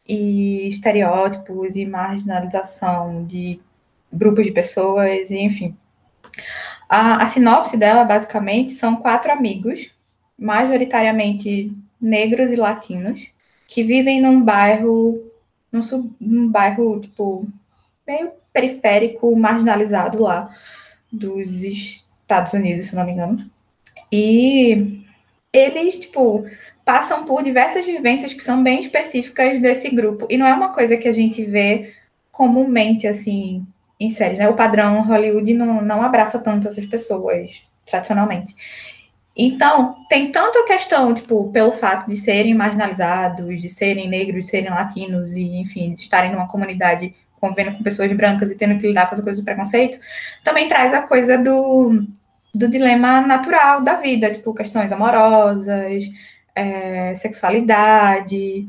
[0.08, 3.60] e estereótipos e marginalização de
[4.10, 5.76] grupos de pessoas, enfim.
[6.88, 9.90] A, a sinopse dela, basicamente, são quatro amigos,
[10.38, 13.28] majoritariamente negros e latinos,
[13.68, 15.22] que vivem num bairro,
[15.70, 17.46] num, sub, num bairro, tipo,
[18.06, 20.48] meio periférico, marginalizado lá,
[21.12, 23.53] dos Estados Unidos, se não me engano.
[24.16, 25.02] E
[25.52, 26.46] eles, tipo,
[26.84, 30.28] passam por diversas vivências que são bem específicas desse grupo.
[30.30, 31.92] E não é uma coisa que a gente vê
[32.30, 33.66] comumente, assim,
[33.98, 34.48] em séries, né?
[34.48, 38.54] O padrão Hollywood não, não abraça tanto essas pessoas, tradicionalmente.
[39.36, 44.50] Então, tem tanto a questão, tipo, pelo fato de serem marginalizados, de serem negros, de
[44.52, 48.86] serem latinos, e, enfim, de estarem numa comunidade convivendo com pessoas brancas e tendo que
[48.86, 49.98] lidar com as coisas do preconceito,
[50.44, 52.06] também traz a coisa do,
[52.54, 56.04] do dilema natural da vida, tipo, questões amorosas,
[56.54, 58.66] é, sexualidade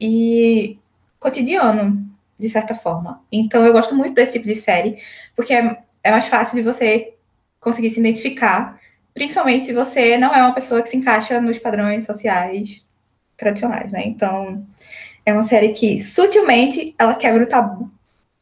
[0.00, 0.78] e
[1.18, 2.06] cotidiano,
[2.38, 3.22] de certa forma.
[3.32, 4.98] Então, eu gosto muito desse tipo de série,
[5.34, 7.14] porque é, é mais fácil de você
[7.60, 8.78] conseguir se identificar,
[9.14, 12.86] principalmente se você não é uma pessoa que se encaixa nos padrões sociais
[13.36, 14.02] tradicionais, né?
[14.04, 14.64] Então,
[15.24, 17.90] é uma série que sutilmente ela quebra o tabu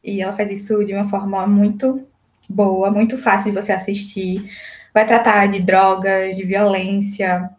[0.03, 2.05] e ela faz isso de uma forma muito
[2.49, 4.51] boa, muito fácil de você assistir.
[4.93, 7.49] Vai tratar de drogas, de violência,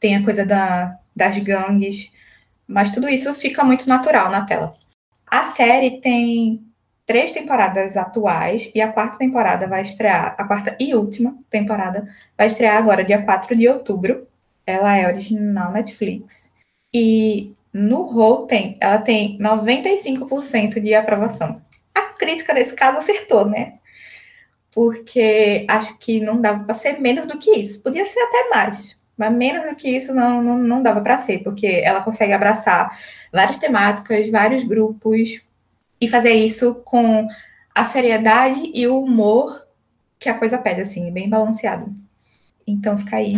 [0.00, 2.10] tem a coisa da, das gangues,
[2.66, 4.74] mas tudo isso fica muito natural na tela.
[5.26, 6.64] A série tem
[7.06, 12.46] três temporadas atuais e a quarta temporada vai estrear, a quarta e última temporada vai
[12.46, 14.26] estrear agora, dia 4 de outubro.
[14.66, 16.50] Ela é original Netflix.
[16.92, 21.60] E no Rotten, ela tem 95% de aprovação
[22.24, 23.74] crítica nesse caso acertou, né?
[24.74, 27.82] Porque acho que não dava para ser menos do que isso.
[27.82, 31.38] Podia ser até mais, mas menos do que isso não, não, não dava para ser,
[31.44, 32.98] porque ela consegue abraçar
[33.32, 35.40] várias temáticas, vários grupos
[36.00, 37.28] e fazer isso com
[37.72, 39.64] a seriedade e o humor
[40.18, 41.94] que a coisa pede, assim, bem balanceado.
[42.66, 43.34] Então fica aí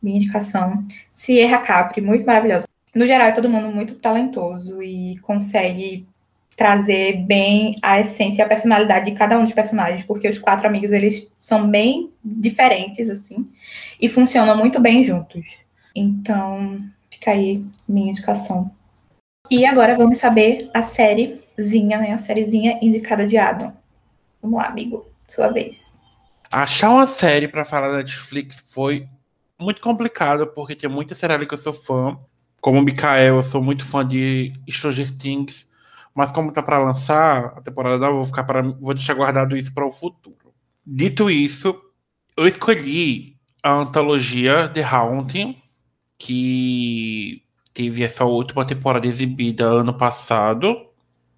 [0.00, 0.84] minha indicação.
[1.12, 2.68] Sierra Capri, muito maravilhosa.
[2.94, 6.06] No geral, é todo mundo muito talentoso e consegue
[6.56, 10.66] trazer bem a essência e a personalidade de cada um dos personagens, porque os quatro
[10.66, 13.46] amigos, eles são bem diferentes, assim,
[14.00, 15.58] e funcionam muito bem juntos.
[15.94, 18.70] Então, fica aí minha indicação.
[19.50, 22.12] E agora vamos saber a sériezinha, né?
[22.12, 23.72] A sériezinha indicada de Adam.
[24.42, 25.06] Vamos lá, amigo.
[25.28, 25.96] Sua vez.
[26.50, 29.06] Achar uma série para falar da Netflix foi
[29.58, 32.18] muito complicado, porque tem muita série que eu sou fã.
[32.60, 35.68] Como o Mikael, eu sou muito fã de Stranger Things.
[36.16, 39.74] Mas como tá para lançar a temporada nova, vou ficar para vou deixar guardado isso
[39.74, 40.54] para o futuro.
[40.84, 41.78] Dito isso,
[42.34, 45.60] eu escolhi a antologia The Haunting,
[46.16, 47.42] que
[47.74, 50.86] teve essa última temporada exibida ano passado.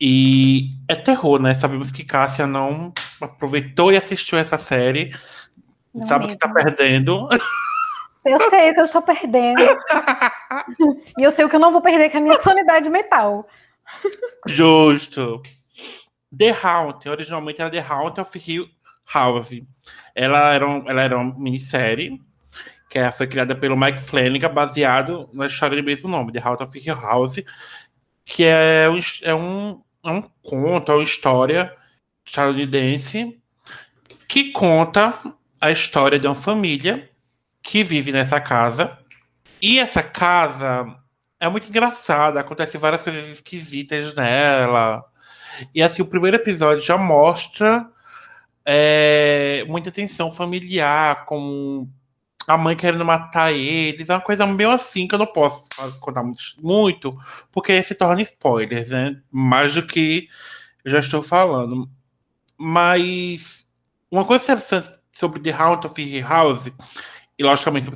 [0.00, 1.54] E é terror, né?
[1.54, 5.12] Sabemos que Cássia não aproveitou e assistiu essa série.
[5.92, 7.28] Não sabe o que tá perdendo.
[8.24, 9.60] Eu sei o que eu estou perdendo.
[11.18, 13.48] e eu sei o que eu não vou perder, que é a minha sanidade mental.
[14.46, 15.42] Justo.
[16.36, 18.68] The Haunting, originalmente era The Haunting of Hill
[19.06, 19.62] House.
[20.14, 22.20] Ela era, um, ela era uma minissérie
[22.88, 26.78] que foi criada pelo Mike Flanagan, baseado na história do mesmo nome, The Haunting of
[26.78, 27.36] Hill House,
[28.24, 31.74] que é um, é um, é um conto, é uma história
[32.24, 33.38] estadunidense
[34.26, 35.18] que conta
[35.60, 37.10] a história de uma família
[37.62, 38.98] que vive nessa casa.
[39.60, 40.96] E essa casa
[41.40, 45.04] é muito engraçada, acontece várias coisas esquisitas nela.
[45.74, 47.88] E assim, o primeiro episódio já mostra
[48.64, 51.88] é, muita tensão familiar, com
[52.46, 54.08] a mãe querendo matar eles.
[54.08, 55.68] É uma coisa meio assim que eu não posso
[56.00, 56.24] contar
[56.62, 57.16] muito,
[57.52, 59.20] porque se torna spoilers, né?
[59.30, 60.28] Mais do que
[60.84, 61.88] eu já estou falando.
[62.56, 63.66] Mas
[64.10, 66.70] uma coisa interessante sobre The Haunted of House
[67.38, 67.88] e logicamente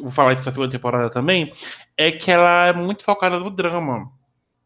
[0.00, 1.52] vou falar isso na segunda temporada também,
[1.96, 4.10] é que ela é muito focada no drama.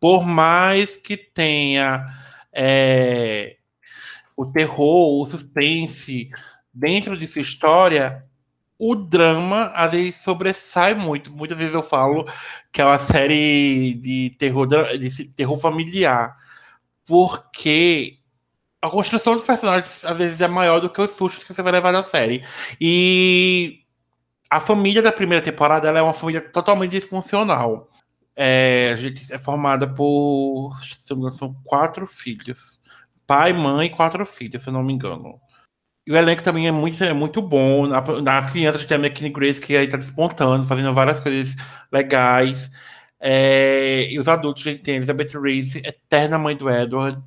[0.00, 2.04] Por mais que tenha
[2.52, 3.56] é,
[4.36, 6.30] o terror, o suspense
[6.72, 8.24] dentro de sua história,
[8.76, 11.32] o drama às vezes sobressai muito.
[11.32, 12.26] Muitas vezes eu falo
[12.72, 16.36] que é uma série de terror, de terror familiar,
[17.06, 18.18] porque
[18.82, 21.72] a construção dos personagens às vezes é maior do que os sustos que você vai
[21.72, 22.44] levar na série.
[22.80, 23.83] E
[24.50, 27.90] a família da primeira temporada é uma família totalmente disfuncional.
[28.36, 30.72] É, a gente é formada por.
[30.92, 32.80] Se não me engano, são quatro filhos.
[33.26, 35.40] Pai, mãe e quatro filhos, se não me engano.
[36.06, 37.86] E o elenco também é muito, é muito bom.
[37.86, 41.18] Na, na criança a gente tem a McKinney Grace, que aí tá despontando, fazendo várias
[41.20, 41.54] coisas
[41.92, 42.70] legais.
[43.20, 47.22] É, e os adultos, a gente tem a Elizabeth Reese, eterna mãe do Edward.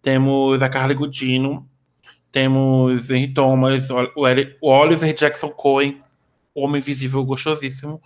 [0.00, 1.68] Temos a Carly Gudino.
[2.32, 3.96] Temos Henry Thomas, o,
[4.60, 6.02] o Oliver Jackson Cohen,
[6.54, 8.00] Homem Invisível gostosíssimo.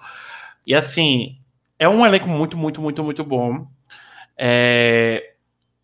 [0.66, 1.38] E assim,
[1.78, 3.66] é um elenco muito, muito, muito, muito bom.
[4.36, 5.34] É...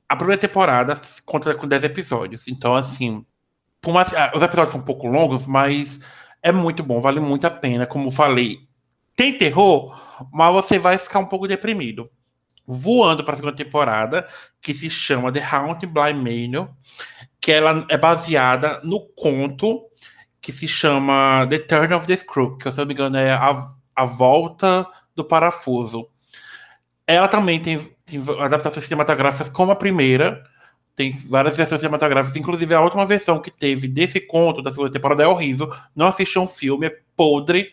[0.09, 2.49] A primeira temporada conta com 10 episódios.
[2.49, 3.25] Então, assim.
[4.17, 6.01] Ah, os episódios são um pouco longos, mas
[6.43, 7.87] é muito bom, vale muito a pena.
[7.87, 8.61] Como falei,
[9.17, 9.99] tem terror,
[10.33, 12.11] mas você vai ficar um pouco deprimido.
[12.67, 14.27] Voando para a segunda temporada,
[14.61, 16.71] que se chama The Haunted Blind Manor,
[17.41, 19.83] que ela é baseada no conto
[20.45, 23.67] que se chama The Turn of the Screw, que se não me engano é a,
[23.97, 26.07] a volta do parafuso.
[27.07, 30.45] Ela também tem, tem adaptações cinematográficas como a primeira,
[30.95, 35.23] tem várias versões cinematográficas, inclusive a última versão que teve desse conto da segunda temporada
[35.23, 35.73] é horrível.
[35.97, 37.73] Não assistam um filme, é podre,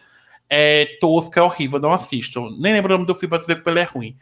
[0.50, 2.52] é tosca, é horrível, não assistam.
[2.58, 4.16] Nem lembro o nome do filme para dizer que ele é ruim.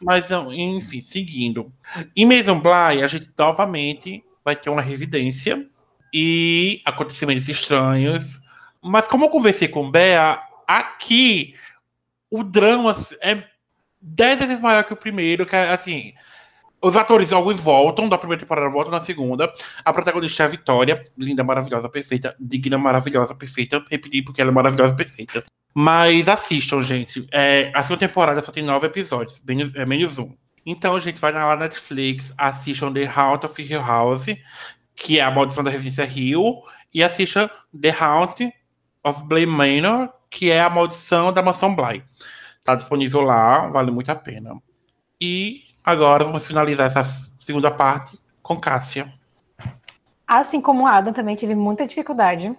[0.00, 1.70] Mas, enfim, seguindo.
[2.16, 5.68] Em Maison Bly, a gente novamente vai ter uma residência
[6.12, 8.40] e acontecimentos estranhos.
[8.82, 11.54] Mas como eu conversei com Bea, aqui
[12.30, 13.42] o drama é
[14.00, 16.12] dez vezes maior que o primeiro, que é assim.
[16.84, 19.52] Os atores, alguns voltam, da primeira temporada voltam na segunda.
[19.84, 23.84] A protagonista é a Vitória, linda, maravilhosa, perfeita, digna, maravilhosa, perfeita.
[23.88, 25.44] Repetir porque ela é maravilhosa, perfeita.
[25.72, 27.24] Mas assistam, gente.
[27.30, 30.34] É, a segunda temporada só tem nove episódios, menos, é menos um.
[30.66, 34.26] Então, gente, vai na Netflix, assistam The House of Hill House,
[34.94, 36.62] que é a Maldição da Residência Rio,
[36.92, 38.40] e assista The Haunt
[39.04, 42.02] of Bly Manor, que é a Maldição da Mansão Bly.
[42.64, 44.60] Tá disponível lá, vale muito a pena.
[45.20, 47.02] E agora vamos finalizar essa
[47.38, 49.12] segunda parte com Cássia.
[50.26, 52.56] Assim como Adam, também tive muita dificuldade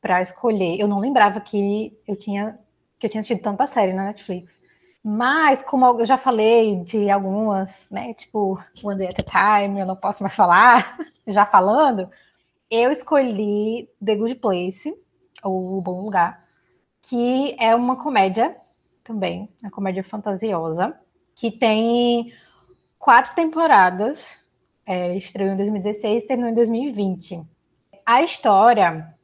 [0.00, 0.78] para escolher.
[0.78, 2.58] Eu não lembrava que eu tinha
[2.98, 4.60] que eu tinha assistido tanta série na Netflix.
[5.06, 9.84] Mas, como eu já falei de algumas, né, tipo One Day at a Time, eu
[9.84, 10.96] não posso mais falar,
[11.28, 12.08] já falando,
[12.70, 14.96] eu escolhi The Good Place,
[15.42, 16.42] ou O Bom Lugar,
[17.02, 18.56] que é uma comédia
[19.04, 20.98] também, uma comédia fantasiosa,
[21.34, 22.32] que tem
[22.98, 24.38] quatro temporadas,
[24.86, 27.42] é, estreou em 2016 e terminou em 2020.
[28.06, 29.14] A história,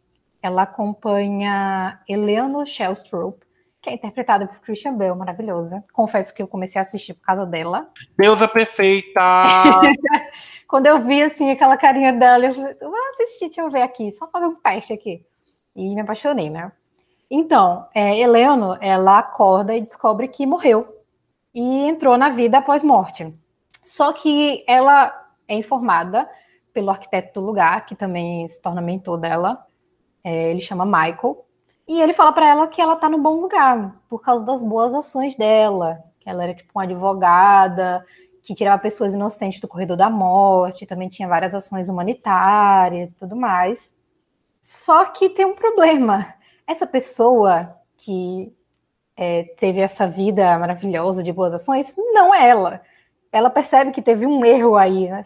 [0.42, 3.40] ela acompanha Eleanor Shellstrop,
[3.80, 5.82] que é interpretada por Christian Bale, maravilhosa.
[5.92, 7.90] Confesso que eu comecei a assistir por causa dela.
[8.18, 9.20] Deusa perfeita!
[10.68, 14.12] Quando eu vi, assim, aquela carinha dela, eu falei, vou assistir, deixa eu ver aqui,
[14.12, 15.24] só fazer um teste aqui.
[15.74, 16.70] E me apaixonei, né?
[17.30, 21.02] Então, é, Heleno, ela acorda e descobre que morreu.
[21.54, 23.32] E entrou na vida após morte.
[23.84, 25.12] Só que ela
[25.48, 26.28] é informada
[26.72, 29.66] pelo arquiteto do lugar, que também se torna mentor dela.
[30.22, 31.44] É, ele chama Michael
[31.90, 34.94] e ele fala para ela que ela tá no bom lugar, por causa das boas
[34.94, 36.00] ações dela.
[36.20, 38.06] Que ela era tipo uma advogada,
[38.40, 43.34] que tirava pessoas inocentes do corredor da morte, também tinha várias ações humanitárias e tudo
[43.34, 43.92] mais.
[44.60, 46.32] Só que tem um problema.
[46.64, 48.54] Essa pessoa que
[49.16, 52.82] é, teve essa vida maravilhosa de boas ações, não é ela.
[53.32, 55.24] Ela percebe que teve um erro aí, né?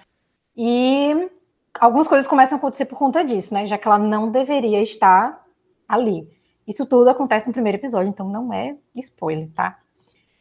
[0.57, 1.31] E
[1.79, 3.67] algumas coisas começam a acontecer por conta disso, né?
[3.67, 5.45] Já que ela não deveria estar
[5.87, 6.33] ali.
[6.67, 9.79] Isso tudo acontece no primeiro episódio, então não é spoiler, tá?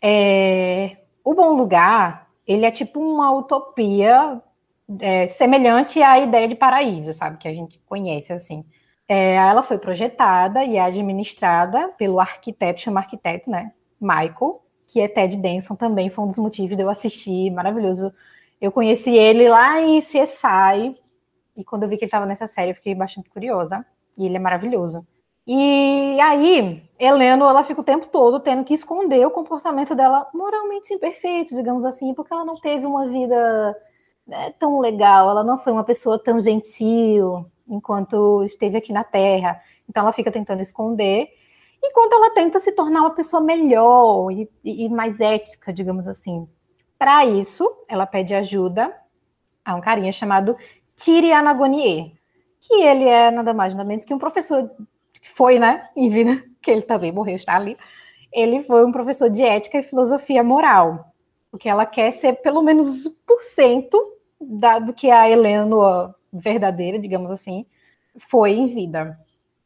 [0.02, 0.98] É...
[1.24, 4.42] O Bom Lugar, ele é tipo uma utopia
[5.00, 7.38] é, semelhante à ideia de paraíso, sabe?
[7.38, 8.66] Que a gente conhece, assim.
[9.08, 13.72] É, ela foi projetada e é administrada pelo arquiteto, chama arquiteto, né?
[14.00, 18.14] Michael, que é Ted Denson, também foi um dos motivos de eu assistir, maravilhoso.
[18.60, 20.96] Eu conheci ele lá em CSI,
[21.56, 23.86] e quando eu vi que ele estava nessa série, eu fiquei bastante curiosa.
[24.18, 25.06] E ele é maravilhoso.
[25.46, 30.94] E aí, Heleno, ela fica o tempo todo tendo que esconder o comportamento dela moralmente
[30.94, 33.78] imperfeito, digamos assim, porque ela não teve uma vida
[34.26, 39.62] né, tão legal, ela não foi uma pessoa tão gentil enquanto esteve aqui na Terra.
[39.90, 41.28] Então, ela fica tentando esconder,
[41.84, 46.48] enquanto ela tenta se tornar uma pessoa melhor e, e mais ética, digamos assim.
[46.98, 48.96] Para isso, ela pede ajuda
[49.66, 50.56] a um carinha chamado
[50.96, 52.14] Thierry Anagonier,
[52.62, 54.72] que ele é nada mais nada menos que um professor
[55.24, 57.78] foi, né, em vida, que ele também morreu, está ali,
[58.32, 61.14] ele foi um professor de ética e filosofia moral,
[61.52, 67.66] porque ela quer ser pelo menos por cento do que a Helena verdadeira, digamos assim,
[68.18, 69.18] foi em vida.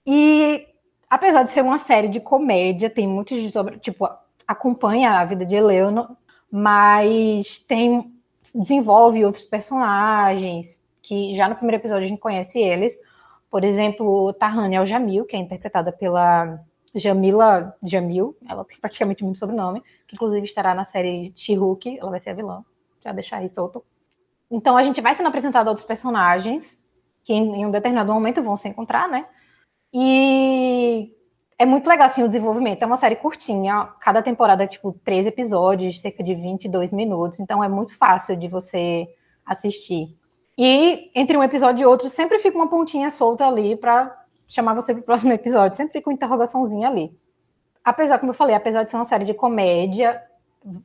[0.05, 0.67] E
[1.09, 4.07] apesar de ser uma série de comédia, tem muitos sobre, tipo,
[4.47, 6.15] acompanha a vida de Helena,
[6.51, 8.13] mas tem
[8.55, 12.97] desenvolve outros personagens que já no primeiro episódio a gente conhece eles,
[13.49, 16.59] por exemplo, Tahania Jamil, que é interpretada pela
[16.93, 22.09] Jamila Jamil, ela tem praticamente o mesmo sobrenome, que inclusive estará na série She-Hulk, ela
[22.09, 22.63] vai ser a vilã,
[23.03, 23.83] já deixar aí solto.
[24.49, 26.83] Então a gente vai sendo apresentado a outros personagens,
[27.23, 29.25] que em, em um determinado momento vão se encontrar, né?
[29.93, 31.13] E
[31.57, 32.83] é muito legal, assim, o desenvolvimento.
[32.83, 37.63] É uma série curtinha, cada temporada é, tipo, três episódios, cerca de 22 minutos, então
[37.63, 39.07] é muito fácil de você
[39.45, 40.15] assistir.
[40.57, 44.93] E entre um episódio e outro, sempre fica uma pontinha solta ali para chamar você
[44.93, 45.77] para o próximo episódio.
[45.77, 47.15] Sempre fica uma interrogaçãozinha ali.
[47.83, 50.21] Apesar, como eu falei, apesar de ser uma série de comédia,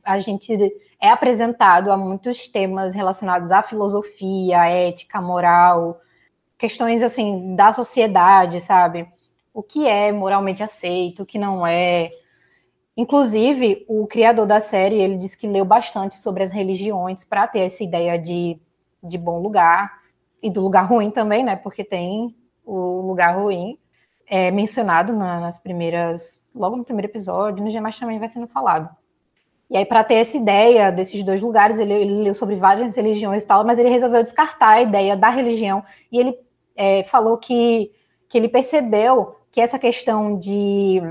[0.03, 0.53] a gente
[1.01, 5.99] é apresentado a muitos temas relacionados à filosofia, à ética, à moral,
[6.57, 9.07] questões assim da sociedade, sabe?
[9.53, 12.09] O que é moralmente aceito, o que não é.
[12.95, 17.61] Inclusive, o criador da série, ele disse que leu bastante sobre as religiões para ter
[17.61, 18.59] essa ideia de
[19.03, 20.01] de bom lugar
[20.41, 21.55] e do lugar ruim também, né?
[21.55, 22.35] Porque tem
[22.65, 23.77] o lugar ruim
[24.25, 28.89] é mencionado na, nas primeiras, logo no primeiro episódio, nos demais também vai sendo falado.
[29.69, 33.43] E aí, para ter essa ideia desses dois lugares, ele, ele, leu sobre várias religiões
[33.43, 36.37] e tal, mas ele resolveu descartar a ideia da religião e ele
[36.75, 37.91] é, falou que,
[38.29, 41.01] que ele percebeu que essa questão de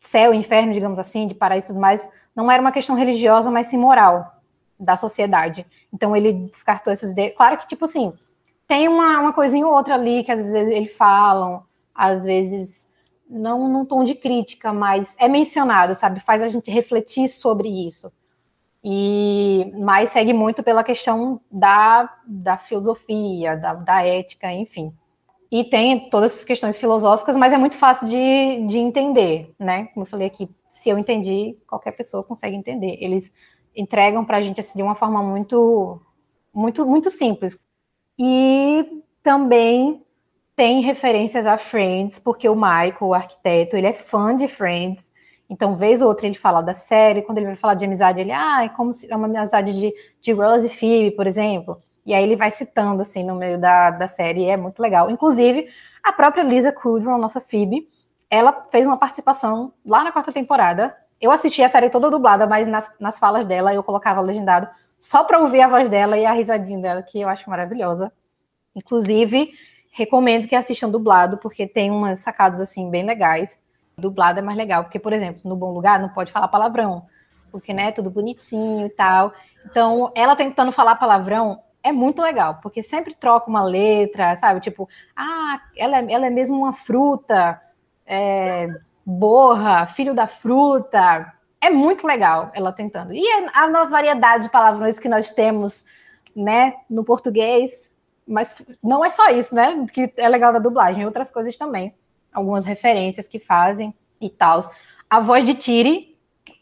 [0.00, 3.50] céu e inferno, digamos assim, de paraíso e tudo mais, não era uma questão religiosa,
[3.50, 4.39] mas sim moral
[4.80, 5.66] da sociedade.
[5.92, 7.36] Então ele descartou ideias.
[7.36, 8.12] Claro que, tipo assim,
[8.66, 11.62] tem uma, uma coisinha ou outra ali que às vezes eles falam,
[11.94, 12.90] às vezes
[13.28, 16.20] não num tom de crítica, mas é mencionado, sabe?
[16.20, 18.10] Faz a gente refletir sobre isso.
[18.82, 24.92] E mas segue muito pela questão da, da filosofia, da, da ética, enfim.
[25.50, 29.86] E tem todas essas questões filosóficas, mas é muito fácil de, de entender, né?
[29.86, 32.96] Como eu falei aqui, se eu entendi, qualquer pessoa consegue entender.
[33.00, 33.34] Eles
[33.74, 36.00] entregam para a gente assim, de uma forma muito,
[36.52, 37.58] muito, muito simples.
[38.18, 40.04] E também
[40.56, 45.10] tem referências a Friends, porque o Michael, o arquiteto, ele é fã de Friends.
[45.48, 47.22] Então, vez ou outra, ele fala da série.
[47.22, 49.92] Quando ele vai falar de amizade, ele, ah, é como se é uma amizade de,
[50.20, 51.80] de Rose e Phoebe, por exemplo.
[52.04, 55.10] E aí ele vai citando, assim, no meio da, da série, é muito legal.
[55.10, 55.68] Inclusive,
[56.02, 57.88] a própria Lisa Kudrow, nossa Phoebe,
[58.30, 60.96] ela fez uma participação lá na quarta temporada.
[61.20, 64.68] Eu assisti a série toda dublada, mas nas, nas falas dela eu colocava legendado
[64.98, 68.12] só para ouvir a voz dela e a risadinha dela, que eu acho maravilhosa.
[68.74, 69.52] Inclusive,
[69.92, 73.60] recomendo que assistam dublado, porque tem umas sacadas assim bem legais.
[73.98, 77.06] Dublado é mais legal, porque, por exemplo, no Bom Lugar não pode falar palavrão,
[77.50, 79.32] porque, né, tudo bonitinho e tal.
[79.64, 84.60] Então, ela tentando falar palavrão é muito legal, porque sempre troca uma letra, sabe?
[84.60, 87.60] Tipo, ah, ela é, ela é mesmo uma fruta,
[88.06, 88.68] é,
[89.10, 91.32] borra, filho da fruta.
[91.60, 93.12] É muito legal ela tentando.
[93.12, 95.84] E a nova variedade de palavrões que nós temos,
[96.34, 97.90] né, no português,
[98.26, 101.94] mas não é só isso, né, que é legal da dublagem, outras coisas também.
[102.32, 104.62] Algumas referências que fazem e tal.
[105.08, 106.16] A voz de Tiri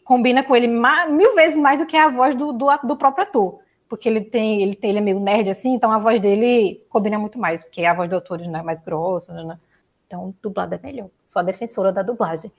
[0.05, 3.61] combina com ele mil vezes mais do que a voz do, do, do próprio ator
[3.89, 7.19] porque ele tem, ele tem, ele é meio nerd assim, então a voz dele combina
[7.19, 9.59] muito mais, porque a voz do autor é mais grossa, né?
[10.09, 11.11] Então, dublado é melhor.
[11.25, 12.51] Sou a defensora da dublagem.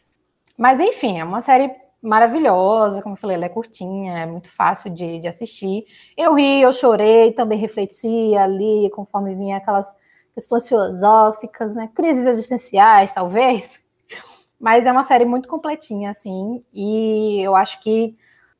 [0.55, 4.89] Mas enfim, é uma série maravilhosa, como eu falei, ela é curtinha, é muito fácil
[4.89, 5.85] de, de assistir.
[6.15, 9.93] Eu ri, eu chorei, também refleti ali, conforme vinha aquelas
[10.33, 11.89] questões filosóficas, né?
[11.93, 13.79] Crises existenciais, talvez.
[14.59, 18.15] Mas é uma série muito completinha, assim, e eu acho que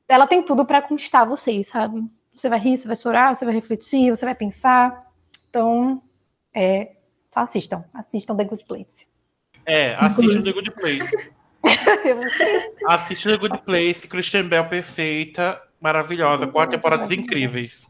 [0.08, 2.04] ela tem tudo para conquistar vocês, sabe?
[2.34, 5.08] Você vai rir, você vai chorar, você vai refletir, você vai pensar.
[5.50, 6.02] Então,
[6.54, 6.96] é,
[7.44, 7.84] assistam.
[7.94, 9.08] Assistam The Good Place.
[9.66, 11.32] É, assistam The Good Place.
[12.88, 17.90] assistam The Good Place, Christian Bell perfeita, maravilhosa, quatro temporadas incríveis.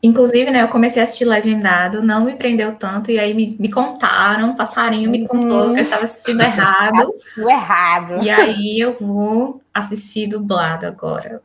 [0.00, 3.70] Inclusive, né, eu comecei a assistir Legendado, não me prendeu tanto, e aí me, me
[3.70, 7.02] contaram, um passarinho me contou que eu estava assistindo errado.
[7.08, 8.22] Assistiu errado.
[8.22, 11.42] E aí eu vou assistir dublado agora.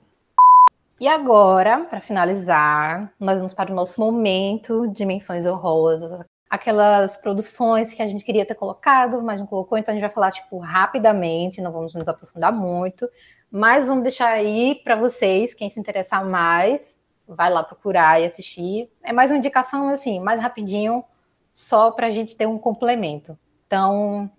[0.99, 6.23] E agora, para finalizar, nós vamos para o nosso momento de menções honrosas.
[6.53, 10.13] Aquelas produções que a gente queria ter colocado, mas não colocou, então a gente vai
[10.13, 13.09] falar, tipo, rapidamente, não vamos nos aprofundar muito,
[13.49, 18.91] mas vamos deixar aí para vocês, quem se interessar mais, vai lá procurar e assistir.
[19.01, 21.03] É mais uma indicação, assim, mais rapidinho,
[21.51, 23.37] só para a gente ter um complemento.
[23.65, 24.29] Então,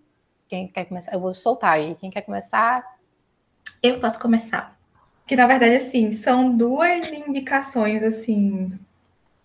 [0.49, 1.15] quem quer começar?
[1.15, 1.97] Eu vou soltar aí.
[1.97, 2.85] Quem quer começar?
[3.83, 4.75] Eu posso começar
[5.27, 8.79] que na verdade assim são duas indicações assim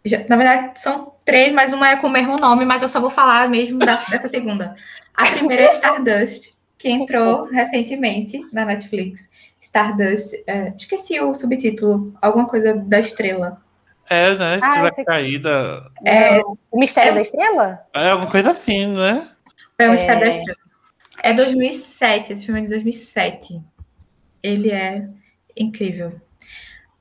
[0.03, 2.99] já, na verdade são três mas uma é com o mesmo nome mas eu só
[2.99, 4.75] vou falar mesmo da, dessa segunda.
[5.13, 9.29] A primeira é Stardust que entrou recentemente na Netflix.
[9.61, 13.61] Stardust é, esqueci o subtítulo alguma coisa da estrela.
[14.09, 14.55] É né?
[14.55, 16.39] Estrela ah, caída é,
[16.71, 17.79] o mistério é, da estrela?
[17.93, 19.29] É alguma coisa assim né?
[19.77, 20.29] É o mistério da é.
[20.31, 20.59] estrela.
[21.21, 23.61] É 2007 esse filme é de 2007
[24.41, 25.07] ele é
[25.55, 26.19] incrível.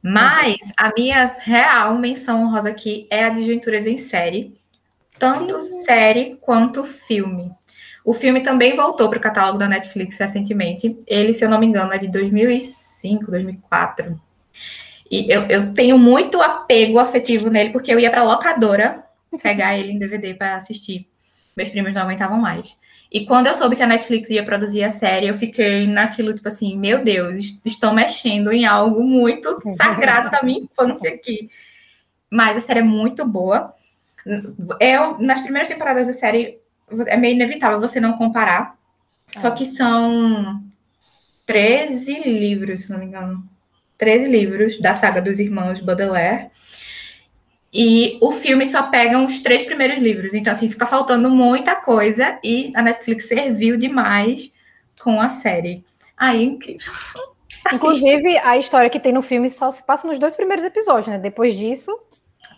[0.03, 4.55] Mas a minha real menção honrosa aqui é a de Juventuras em série,
[5.19, 5.83] tanto Sim.
[5.83, 7.51] série quanto filme.
[8.05, 10.99] O filme também voltou para o catálogo da Netflix recentemente.
[11.07, 14.19] Ele, se eu não me engano, é de 2005, 2004.
[15.11, 19.05] E eu, eu tenho muito apego afetivo nele, porque eu ia para a locadora
[19.43, 21.07] pegar ele em DVD para assistir.
[21.57, 22.77] Meus primos não aguentavam mais.
[23.11, 26.49] E quando eu soube que a Netflix ia produzir a série, eu fiquei naquilo, tipo
[26.49, 29.49] assim, meu Deus, estão mexendo em algo muito
[29.81, 31.51] sagrado da minha infância aqui.
[32.31, 33.75] Mas a série é muito boa.
[34.79, 36.59] Eu, nas primeiras temporadas da série,
[37.07, 38.77] é meio inevitável você não comparar.
[39.35, 39.39] É.
[39.39, 40.63] Só que são
[41.47, 43.43] 13 livros, se não me engano.
[43.97, 46.51] 13 livros da saga dos irmãos Baudelaire.
[47.81, 50.35] E o filme só pega os três primeiros livros.
[50.35, 52.37] Então, assim, fica faltando muita coisa.
[52.43, 54.53] E a Netflix serviu demais
[55.01, 55.85] com a série.
[56.17, 56.93] Aí, incrível.
[57.73, 61.19] Inclusive, a história que tem no filme só se passa nos dois primeiros episódios, né?
[61.19, 61.97] Depois disso.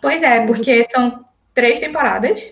[0.01, 2.51] Pois é, porque são três temporadas.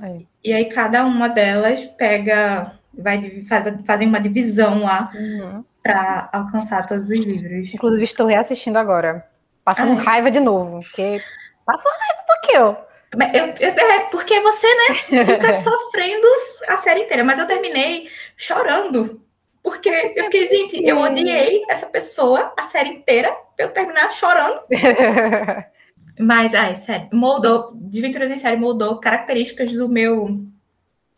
[0.00, 0.26] Aí.
[0.42, 2.78] E aí cada uma delas pega.
[2.98, 5.62] Vai fazer, fazer uma divisão lá uhum.
[5.82, 7.74] para alcançar todos os livros.
[7.74, 9.28] Inclusive, estou reassistindo agora.
[9.62, 10.04] Passando Ai.
[10.04, 10.80] raiva de novo.
[10.80, 11.20] Porque
[11.66, 12.86] Passa raiva um pouquinho.
[13.34, 16.26] Eu, eu, é porque você, né, fica sofrendo
[16.68, 17.24] a série inteira.
[17.24, 19.20] Mas eu terminei chorando.
[19.62, 24.62] Porque eu fiquei, gente, eu odiei essa pessoa a série inteira pra eu terminar chorando.
[26.18, 30.46] Mas, ai, sério, moldou, Desventuras em Série moldou características do meu,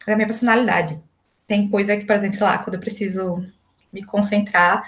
[0.07, 1.01] da minha personalidade.
[1.47, 3.45] Tem coisa que, por exemplo, lá, quando eu preciso
[3.93, 4.83] me concentrar,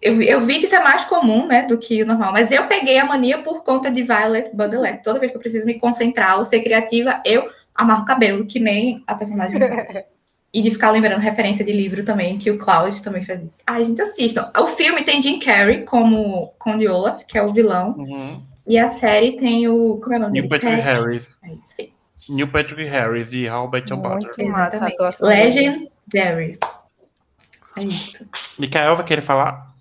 [0.00, 2.66] eu, eu, vi que isso é mais comum, né, do que o normal, mas eu
[2.66, 5.02] peguei a mania por conta de Violet Baudelaire.
[5.02, 8.58] Toda vez que eu preciso me concentrar ou ser criativa, eu amarra o cabelo, que
[8.58, 9.58] nem a personagem
[10.52, 13.58] E de ficar lembrando referência de livro também, que o Cloud também faz isso.
[13.66, 14.50] Ai, gente, assistam.
[14.58, 17.94] O filme tem Jim Carrey como Conde Olaf, que é o vilão.
[17.98, 18.42] Uhum.
[18.66, 19.98] E a série tem o.
[19.98, 20.60] Como é o nome Neil dele?
[20.60, 21.38] Patrick Pat- Harris.
[21.44, 21.92] É isso aí.
[22.30, 24.32] Neil Patrick Harris e How Met Your Mother.
[24.38, 25.26] Muito massa.
[25.26, 26.58] Legendary.
[27.76, 28.26] É isso.
[28.58, 29.75] Mikael vai querer falar?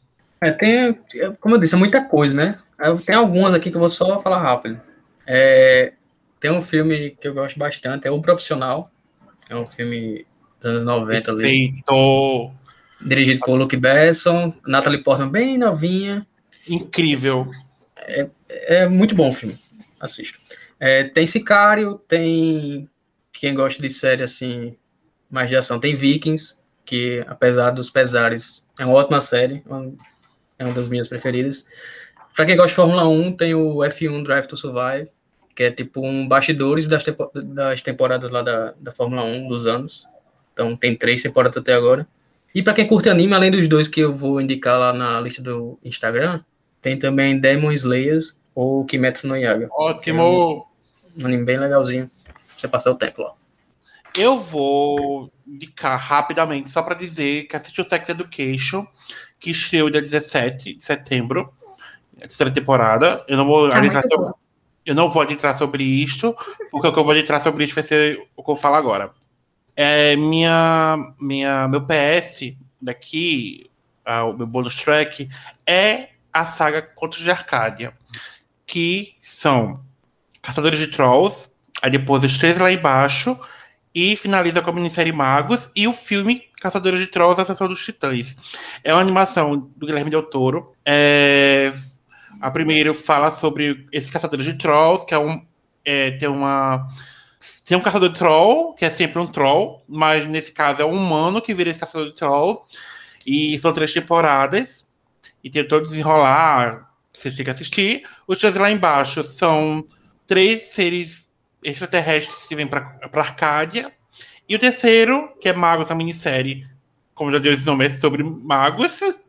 [0.46, 2.60] É, tem, é, como eu disse, é muita coisa, né?
[3.06, 4.80] Tem algumas aqui que eu vou só falar rápido.
[5.26, 5.94] É,
[6.40, 8.92] tem um filme que eu gosto bastante, é O Profissional.
[9.50, 10.26] É um filme
[10.62, 12.52] dos anos 90 ali, Perfeito.
[13.02, 16.28] dirigido por Luke Besson, Natalie Portman bem novinha.
[16.68, 17.48] Incrível.
[18.48, 19.58] É muito bom o filme,
[20.00, 20.38] assista.
[20.80, 22.88] É, tem Sicário, tem
[23.34, 24.76] quem gosta de série assim,
[25.30, 29.92] mais de ação, tem Vikings, que apesar dos pesares, é uma ótima série, uma-
[30.58, 31.66] é uma das minhas preferidas.
[32.36, 35.10] Pra quem gosta de Fórmula 1, tem o F1 Drive to Survive,
[35.56, 39.66] que é tipo um bastidores das, tempo- das temporadas lá da, da Fórmula 1 dos
[39.66, 40.08] anos.
[40.54, 42.08] Então tem três temporadas até agora.
[42.54, 45.42] E pra quem curte anime, além dos dois que eu vou indicar lá na lista
[45.42, 46.42] do Instagram,
[46.82, 49.68] tem também Demon Slayers ou Kimetsu no Yaiba.
[49.72, 50.66] Ótimo.
[51.22, 52.10] Um anime bem legalzinho.
[52.56, 53.34] Você passar o tempo lá.
[54.18, 58.86] Eu vou indicar rapidamente, só para dizer que assisti o Sex Education,
[59.46, 61.54] que estreou dia 17 de setembro,
[62.18, 63.24] a terceira temporada.
[63.28, 64.34] Eu não vou Tá adentrar sobre,
[64.84, 66.36] eu não vou adentrar sobre isto,
[66.72, 69.12] porque o que eu vou adentrar sobre isto vai ser o que eu falar agora.
[69.76, 73.70] É, minha, minha, meu PS daqui,
[74.04, 75.30] ah, o meu bonus track,
[75.64, 77.94] é a saga Contos de Arcádia,
[78.66, 79.80] que são
[80.42, 81.52] Caçadores de Trolls,
[81.84, 83.40] aí depois os três lá embaixo,
[83.96, 87.84] e finaliza com a minissérie Magos e o filme Caçadores de Trolls, A Sessão dos
[87.84, 88.36] Titãs.
[88.84, 90.76] É uma animação do Guilherme Del Toro.
[90.86, 91.72] É,
[92.42, 95.42] a primeira fala sobre esses caçadores de trolls, que é um.
[95.86, 96.88] é, tem uma.
[97.64, 100.94] Tem um caçador de troll, que é sempre um troll, mas nesse caso é um
[100.94, 102.68] humano que vira esse caçador de troll.
[103.26, 104.86] E são três temporadas.
[105.44, 108.04] E tem todo desenrolar, vocês têm que assistir.
[108.28, 109.86] Os três lá embaixo são
[110.28, 111.25] três seres
[111.66, 113.92] extraterrestres que vêm para Arcádia.
[114.48, 116.68] E o terceiro, que é Magos, a minissérie,
[117.14, 119.00] como já deu esse nome, é sobre magos.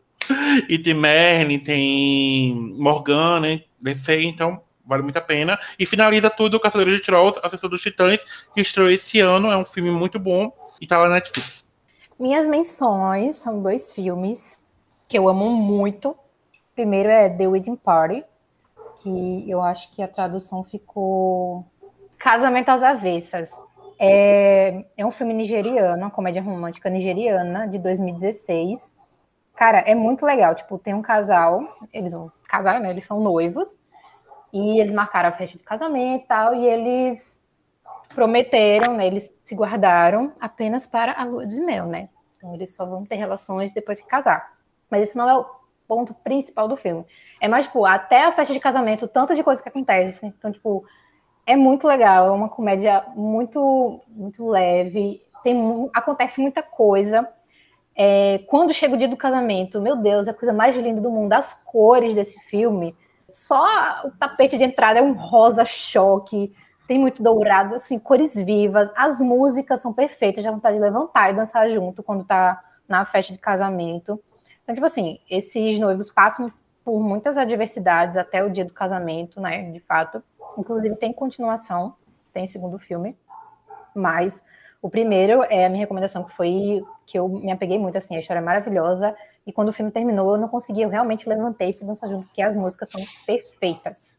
[0.69, 5.57] E tem Merlin, tem Morgana, DC, então vale muito a pena.
[5.79, 8.21] E finaliza tudo Caçadores de Trolls, A Sessão dos Titãs,
[8.53, 9.53] que estreou esse ano.
[9.53, 11.65] É um filme muito bom e tá lá na Netflix.
[12.19, 14.59] Minhas menções são dois filmes
[15.07, 16.17] que eu amo muito.
[16.75, 18.25] Primeiro é The Wedding Party,
[19.03, 21.65] que eu acho que a tradução ficou
[22.19, 23.51] Casamento às Avessas.
[23.99, 28.97] É, é um filme nigeriano, uma comédia romântica nigeriana de 2016.
[29.55, 30.55] Cara, é muito legal.
[30.55, 31.63] Tipo, tem um casal,
[31.93, 32.91] eles vão casar, né?
[32.91, 33.79] Eles são noivos.
[34.53, 37.43] E eles marcaram a festa de casamento e tal, e eles
[38.15, 39.07] prometeram, né?
[39.07, 42.09] Eles se guardaram apenas para a lua de mel, né?
[42.37, 44.57] Então eles só vão ter relações depois que casar.
[44.91, 45.47] Mas esse não é o
[45.87, 47.05] ponto principal do filme.
[47.41, 50.27] É mais, tipo, até a festa de casamento, tanto de coisa que acontece.
[50.27, 50.85] Então, tipo,
[51.47, 55.23] é muito legal, é uma comédia muito, muito leve.
[55.45, 57.29] Tem, acontece muita coisa.
[57.95, 61.11] É, quando chega o dia do casamento, meu Deus, é a coisa mais linda do
[61.11, 61.33] mundo.
[61.33, 62.97] As cores desse filme,
[63.33, 63.65] só
[64.05, 66.53] o tapete de entrada é um rosa choque,
[66.89, 68.91] tem muito dourado, assim, cores vivas.
[68.97, 73.33] As músicas são perfeitas, já vontade de levantar e dançar junto quando tá na festa
[73.33, 74.21] de casamento.
[74.63, 76.53] Então, tipo assim, esses noivos passam
[76.85, 79.71] por muitas adversidades até o dia do casamento, né?
[79.71, 80.23] De fato.
[80.57, 81.95] Inclusive tem continuação,
[82.33, 83.17] tem segundo filme.
[83.95, 84.45] Mas
[84.83, 88.19] o primeiro é a minha recomendação, que foi que eu me apeguei muito, assim, a
[88.19, 89.17] história é maravilhosa.
[89.47, 92.27] E quando o filme terminou, eu não consegui, eu realmente levantei e fui dançar junto,
[92.27, 94.17] porque as músicas são perfeitas.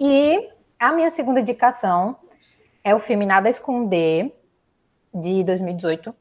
[0.00, 2.16] E a minha segunda indicação
[2.82, 4.34] é o filme Nada a Esconder,
[5.14, 6.14] de 2018,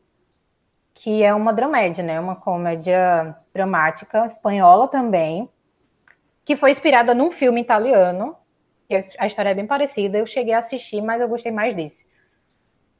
[0.93, 2.19] que é uma dramédia, né?
[2.19, 5.49] Uma comédia dramática, espanhola também,
[6.45, 8.35] que foi inspirada num filme italiano,
[9.01, 10.17] que a história é bem parecida.
[10.17, 12.07] Eu cheguei a assistir, mas eu gostei mais desse.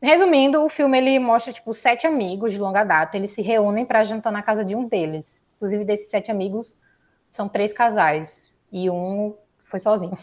[0.02, 4.04] Resumindo, o filme ele mostra tipo sete amigos de longa data, eles se reúnem para
[4.04, 5.42] jantar na casa de um deles.
[5.56, 6.80] Inclusive desses sete amigos
[7.32, 10.18] são três casais e um foi sozinho.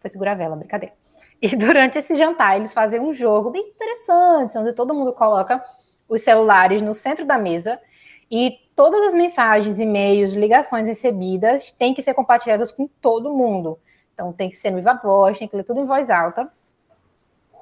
[0.00, 0.94] Foi segurar a vela, brincadeira.
[1.40, 5.62] E durante esse jantar eles fazem um jogo bem interessante, onde todo mundo coloca
[6.08, 7.80] os celulares no centro da mesa
[8.28, 13.78] e todas as mensagens, e-mails, ligações recebidas têm que ser compartilhadas com todo mundo.
[14.20, 16.52] Então tem que ser no viva voz, tem que ler tudo em voz alta.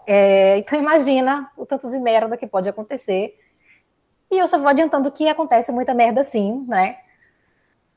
[0.04, 3.38] É, então imagina o tanto de merda que pode acontecer.
[4.28, 6.98] E eu só vou adiantando que acontece muita merda sim, né?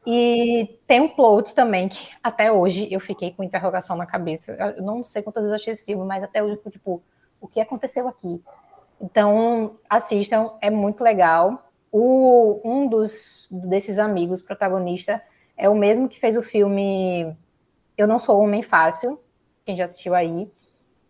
[0.05, 4.51] E tem um plot também que até hoje eu fiquei com interrogação na cabeça.
[4.77, 7.01] Eu não sei quantas vezes eu achei esse filme, mas até hoje eu tipo,
[7.39, 8.43] o que aconteceu aqui.
[8.99, 11.67] Então, assistam, é muito legal.
[11.91, 15.21] O, um dos desses amigos protagonista
[15.57, 17.35] é o mesmo que fez o filme
[17.97, 19.19] Eu Não Sou Homem Fácil,
[19.65, 20.49] quem já assistiu aí.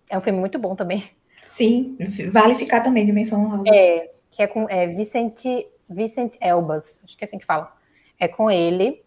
[0.09, 1.09] É um filme muito bom também.
[1.41, 1.97] Sim,
[2.31, 3.73] vale ficar também de menção honrosa.
[3.73, 7.73] É, que é com é, Vicente, Vicente Elbas, acho que é assim que fala.
[8.19, 9.03] É com ele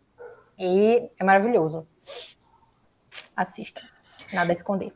[0.58, 1.86] e é maravilhoso.
[3.36, 3.80] Assista.
[4.32, 4.92] Nada a esconder.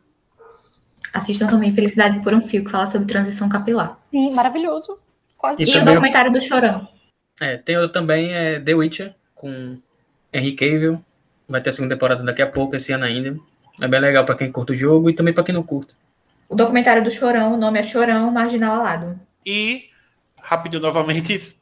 [1.12, 3.99] Assistam também Felicidade por um Fio, que fala sobre transição capilar.
[4.11, 4.99] Sim, maravilhoso.
[5.37, 5.62] Quase.
[5.62, 6.87] E E, o documentário do Chorão.
[7.41, 9.79] É, tem outro também, é The Witcher, com
[10.33, 11.05] Henry Cavill.
[11.49, 13.37] Vai ter a segunda temporada daqui a pouco, esse ano ainda.
[13.81, 15.95] É bem legal pra quem curte o jogo e também pra quem não curte.
[16.49, 19.19] O documentário do Chorão, o nome é Chorão Marginal Alado.
[19.47, 19.85] E,
[20.43, 21.57] rapidinho novamente,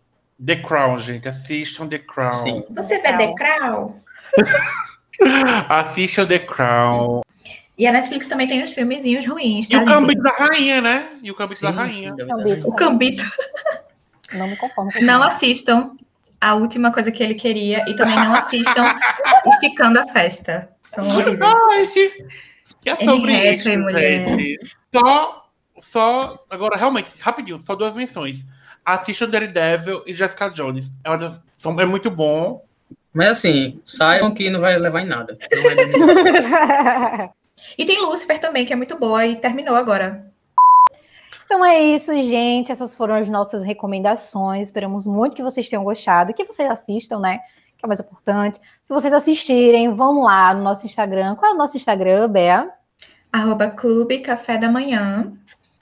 [0.45, 1.29] The Crown, gente.
[1.29, 2.33] Assistam The Crown.
[2.33, 2.65] Sim.
[2.71, 3.17] Você vê.
[3.17, 3.95] The Crown?
[5.69, 7.21] Assistam The Crown.
[7.79, 9.89] E a Netflix também tem os filmezinhos ruins, E tá, o gente?
[9.91, 11.11] Gambito da Rainha, né?
[11.23, 12.15] E o Gambito da Rainha.
[12.15, 12.63] sim.
[12.65, 13.23] O Cambito.
[14.33, 15.95] Não me conformo Não assistam
[16.41, 18.95] a última coisa que ele queria e também não assistam
[19.47, 20.69] Esticando a Festa.
[20.83, 21.41] São horríveis.
[21.71, 21.87] Ai,
[22.81, 24.29] que é sobre Henrietta isso, e mulher.
[24.29, 24.59] gente.
[24.95, 25.49] Só,
[25.81, 28.45] só, agora, realmente, rapidinho, só duas menções.
[28.85, 30.93] Assistam Daredevil e Jessica Jones.
[31.03, 32.65] É, uma são- é muito bom.
[33.13, 35.37] Mas assim, saibam que não vai levar em nada.
[35.97, 37.31] Não vai-
[37.77, 40.27] E tem Lucifer também, que é muito boa e terminou agora.
[41.47, 42.73] Então é isso, gente.
[42.73, 44.67] Essas foram as nossas recomendações.
[44.67, 47.39] Esperamos muito que vocês tenham gostado, que vocês assistam, né?
[47.79, 48.61] Que é o mais importante.
[48.83, 51.37] Se vocês assistirem, vão lá no nosso Instagram.
[51.37, 52.69] Qual é o nosso Instagram, Bea?
[53.33, 55.33] Arroba Clube Café da Manhã.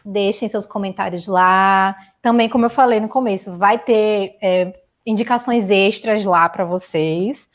[0.04, 1.96] Deixem seus comentários lá.
[2.20, 7.48] Também, como eu falei no começo, vai ter é, indicações extras lá para vocês.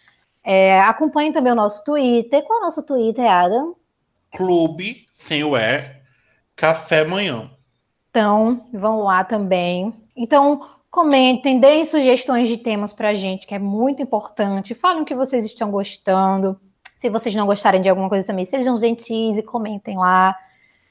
[0.43, 2.43] É, acompanhem também o nosso Twitter.
[2.43, 3.75] Qual é o nosso Twitter, Adam?
[4.35, 5.95] Clube, sem o E,
[6.55, 7.51] Café Manhã.
[8.09, 9.93] Então, vão lá também.
[10.15, 14.73] Então, comentem, deem sugestões de temas pra gente, que é muito importante.
[14.73, 16.59] Falem o que vocês estão gostando.
[16.97, 20.35] Se vocês não gostarem de alguma coisa também, sejam gentis e comentem lá.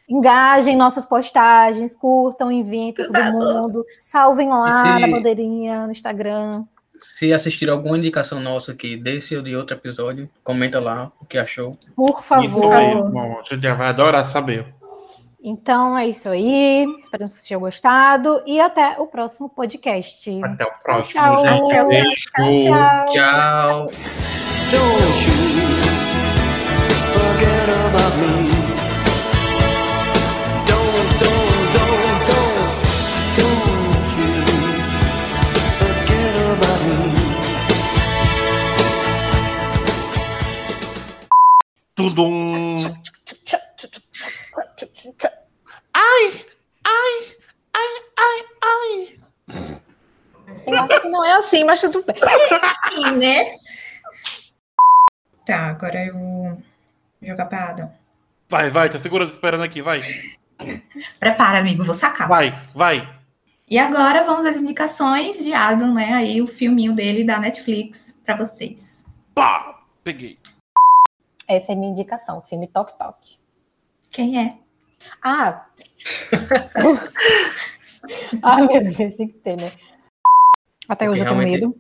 [0.09, 3.85] Engajem nossas postagens, curtam, enviem para todo mundo.
[4.01, 6.65] Salvem lá E se- na bandeirinha, no Instagram.
[6.99, 11.37] Se assistir alguma indicação nossa aqui desse ou de outro episódio, comenta lá o que
[11.37, 11.73] achou.
[11.95, 12.71] Por Isso favor.
[12.75, 14.75] mesmo, a gente já vai adorar saber.
[15.43, 16.85] Então é isso aí.
[17.03, 18.43] Esperamos que vocês tenham gostado.
[18.47, 20.45] E até o próximo podcast.
[20.45, 21.39] Até o próximo, Tchau.
[21.39, 21.71] gente.
[21.71, 21.89] Tchau.
[21.89, 22.31] Beijo.
[22.73, 23.07] Tchau.
[23.07, 23.91] Tchau!
[42.19, 42.38] Don't you
[46.19, 46.33] Ai,
[46.85, 47.37] ai,
[47.75, 49.19] ai, ai, ai.
[50.67, 52.17] Eu acho que não é assim, mas tudo bem.
[52.93, 53.53] Sim, né?
[55.47, 56.63] Tá, agora eu vou
[57.23, 57.93] jogar pra Adam.
[58.49, 60.03] Vai, vai, tô segurando, esperando aqui, vai.
[61.21, 62.29] Prepara, amigo, vou sacar.
[62.29, 63.17] Vai, vai.
[63.71, 66.15] E agora vamos às indicações de Adam, né?
[66.15, 69.07] Aí o filminho dele da Netflix pra vocês.
[69.35, 70.39] Pá, peguei.
[71.47, 73.39] Essa é a minha indicação, o filme Tok Tok.
[74.11, 74.59] Quem é?
[75.23, 75.67] Ah!
[78.43, 79.71] Ai, meu Deus, tem que ter, né?
[80.89, 81.77] Até Porque hoje eu tenho medo.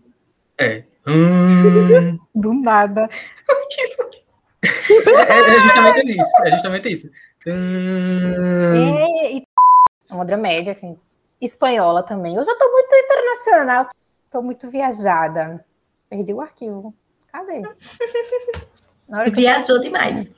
[0.58, 0.84] É.
[1.06, 3.08] Hum, Do nada.
[4.62, 6.32] é, é justamente isso.
[6.44, 7.10] É justamente isso.
[7.46, 8.34] Hum,
[8.74, 9.46] É, e-
[10.10, 10.98] é uma dramédia, enfim.
[11.40, 12.34] Espanhola também.
[12.34, 13.88] Eu já tô muito internacional,
[14.30, 15.64] tô muito viajada.
[16.10, 16.92] Perdi o arquivo.
[17.32, 17.60] Cadê?
[19.08, 20.30] Na hora que eu Viajou demais.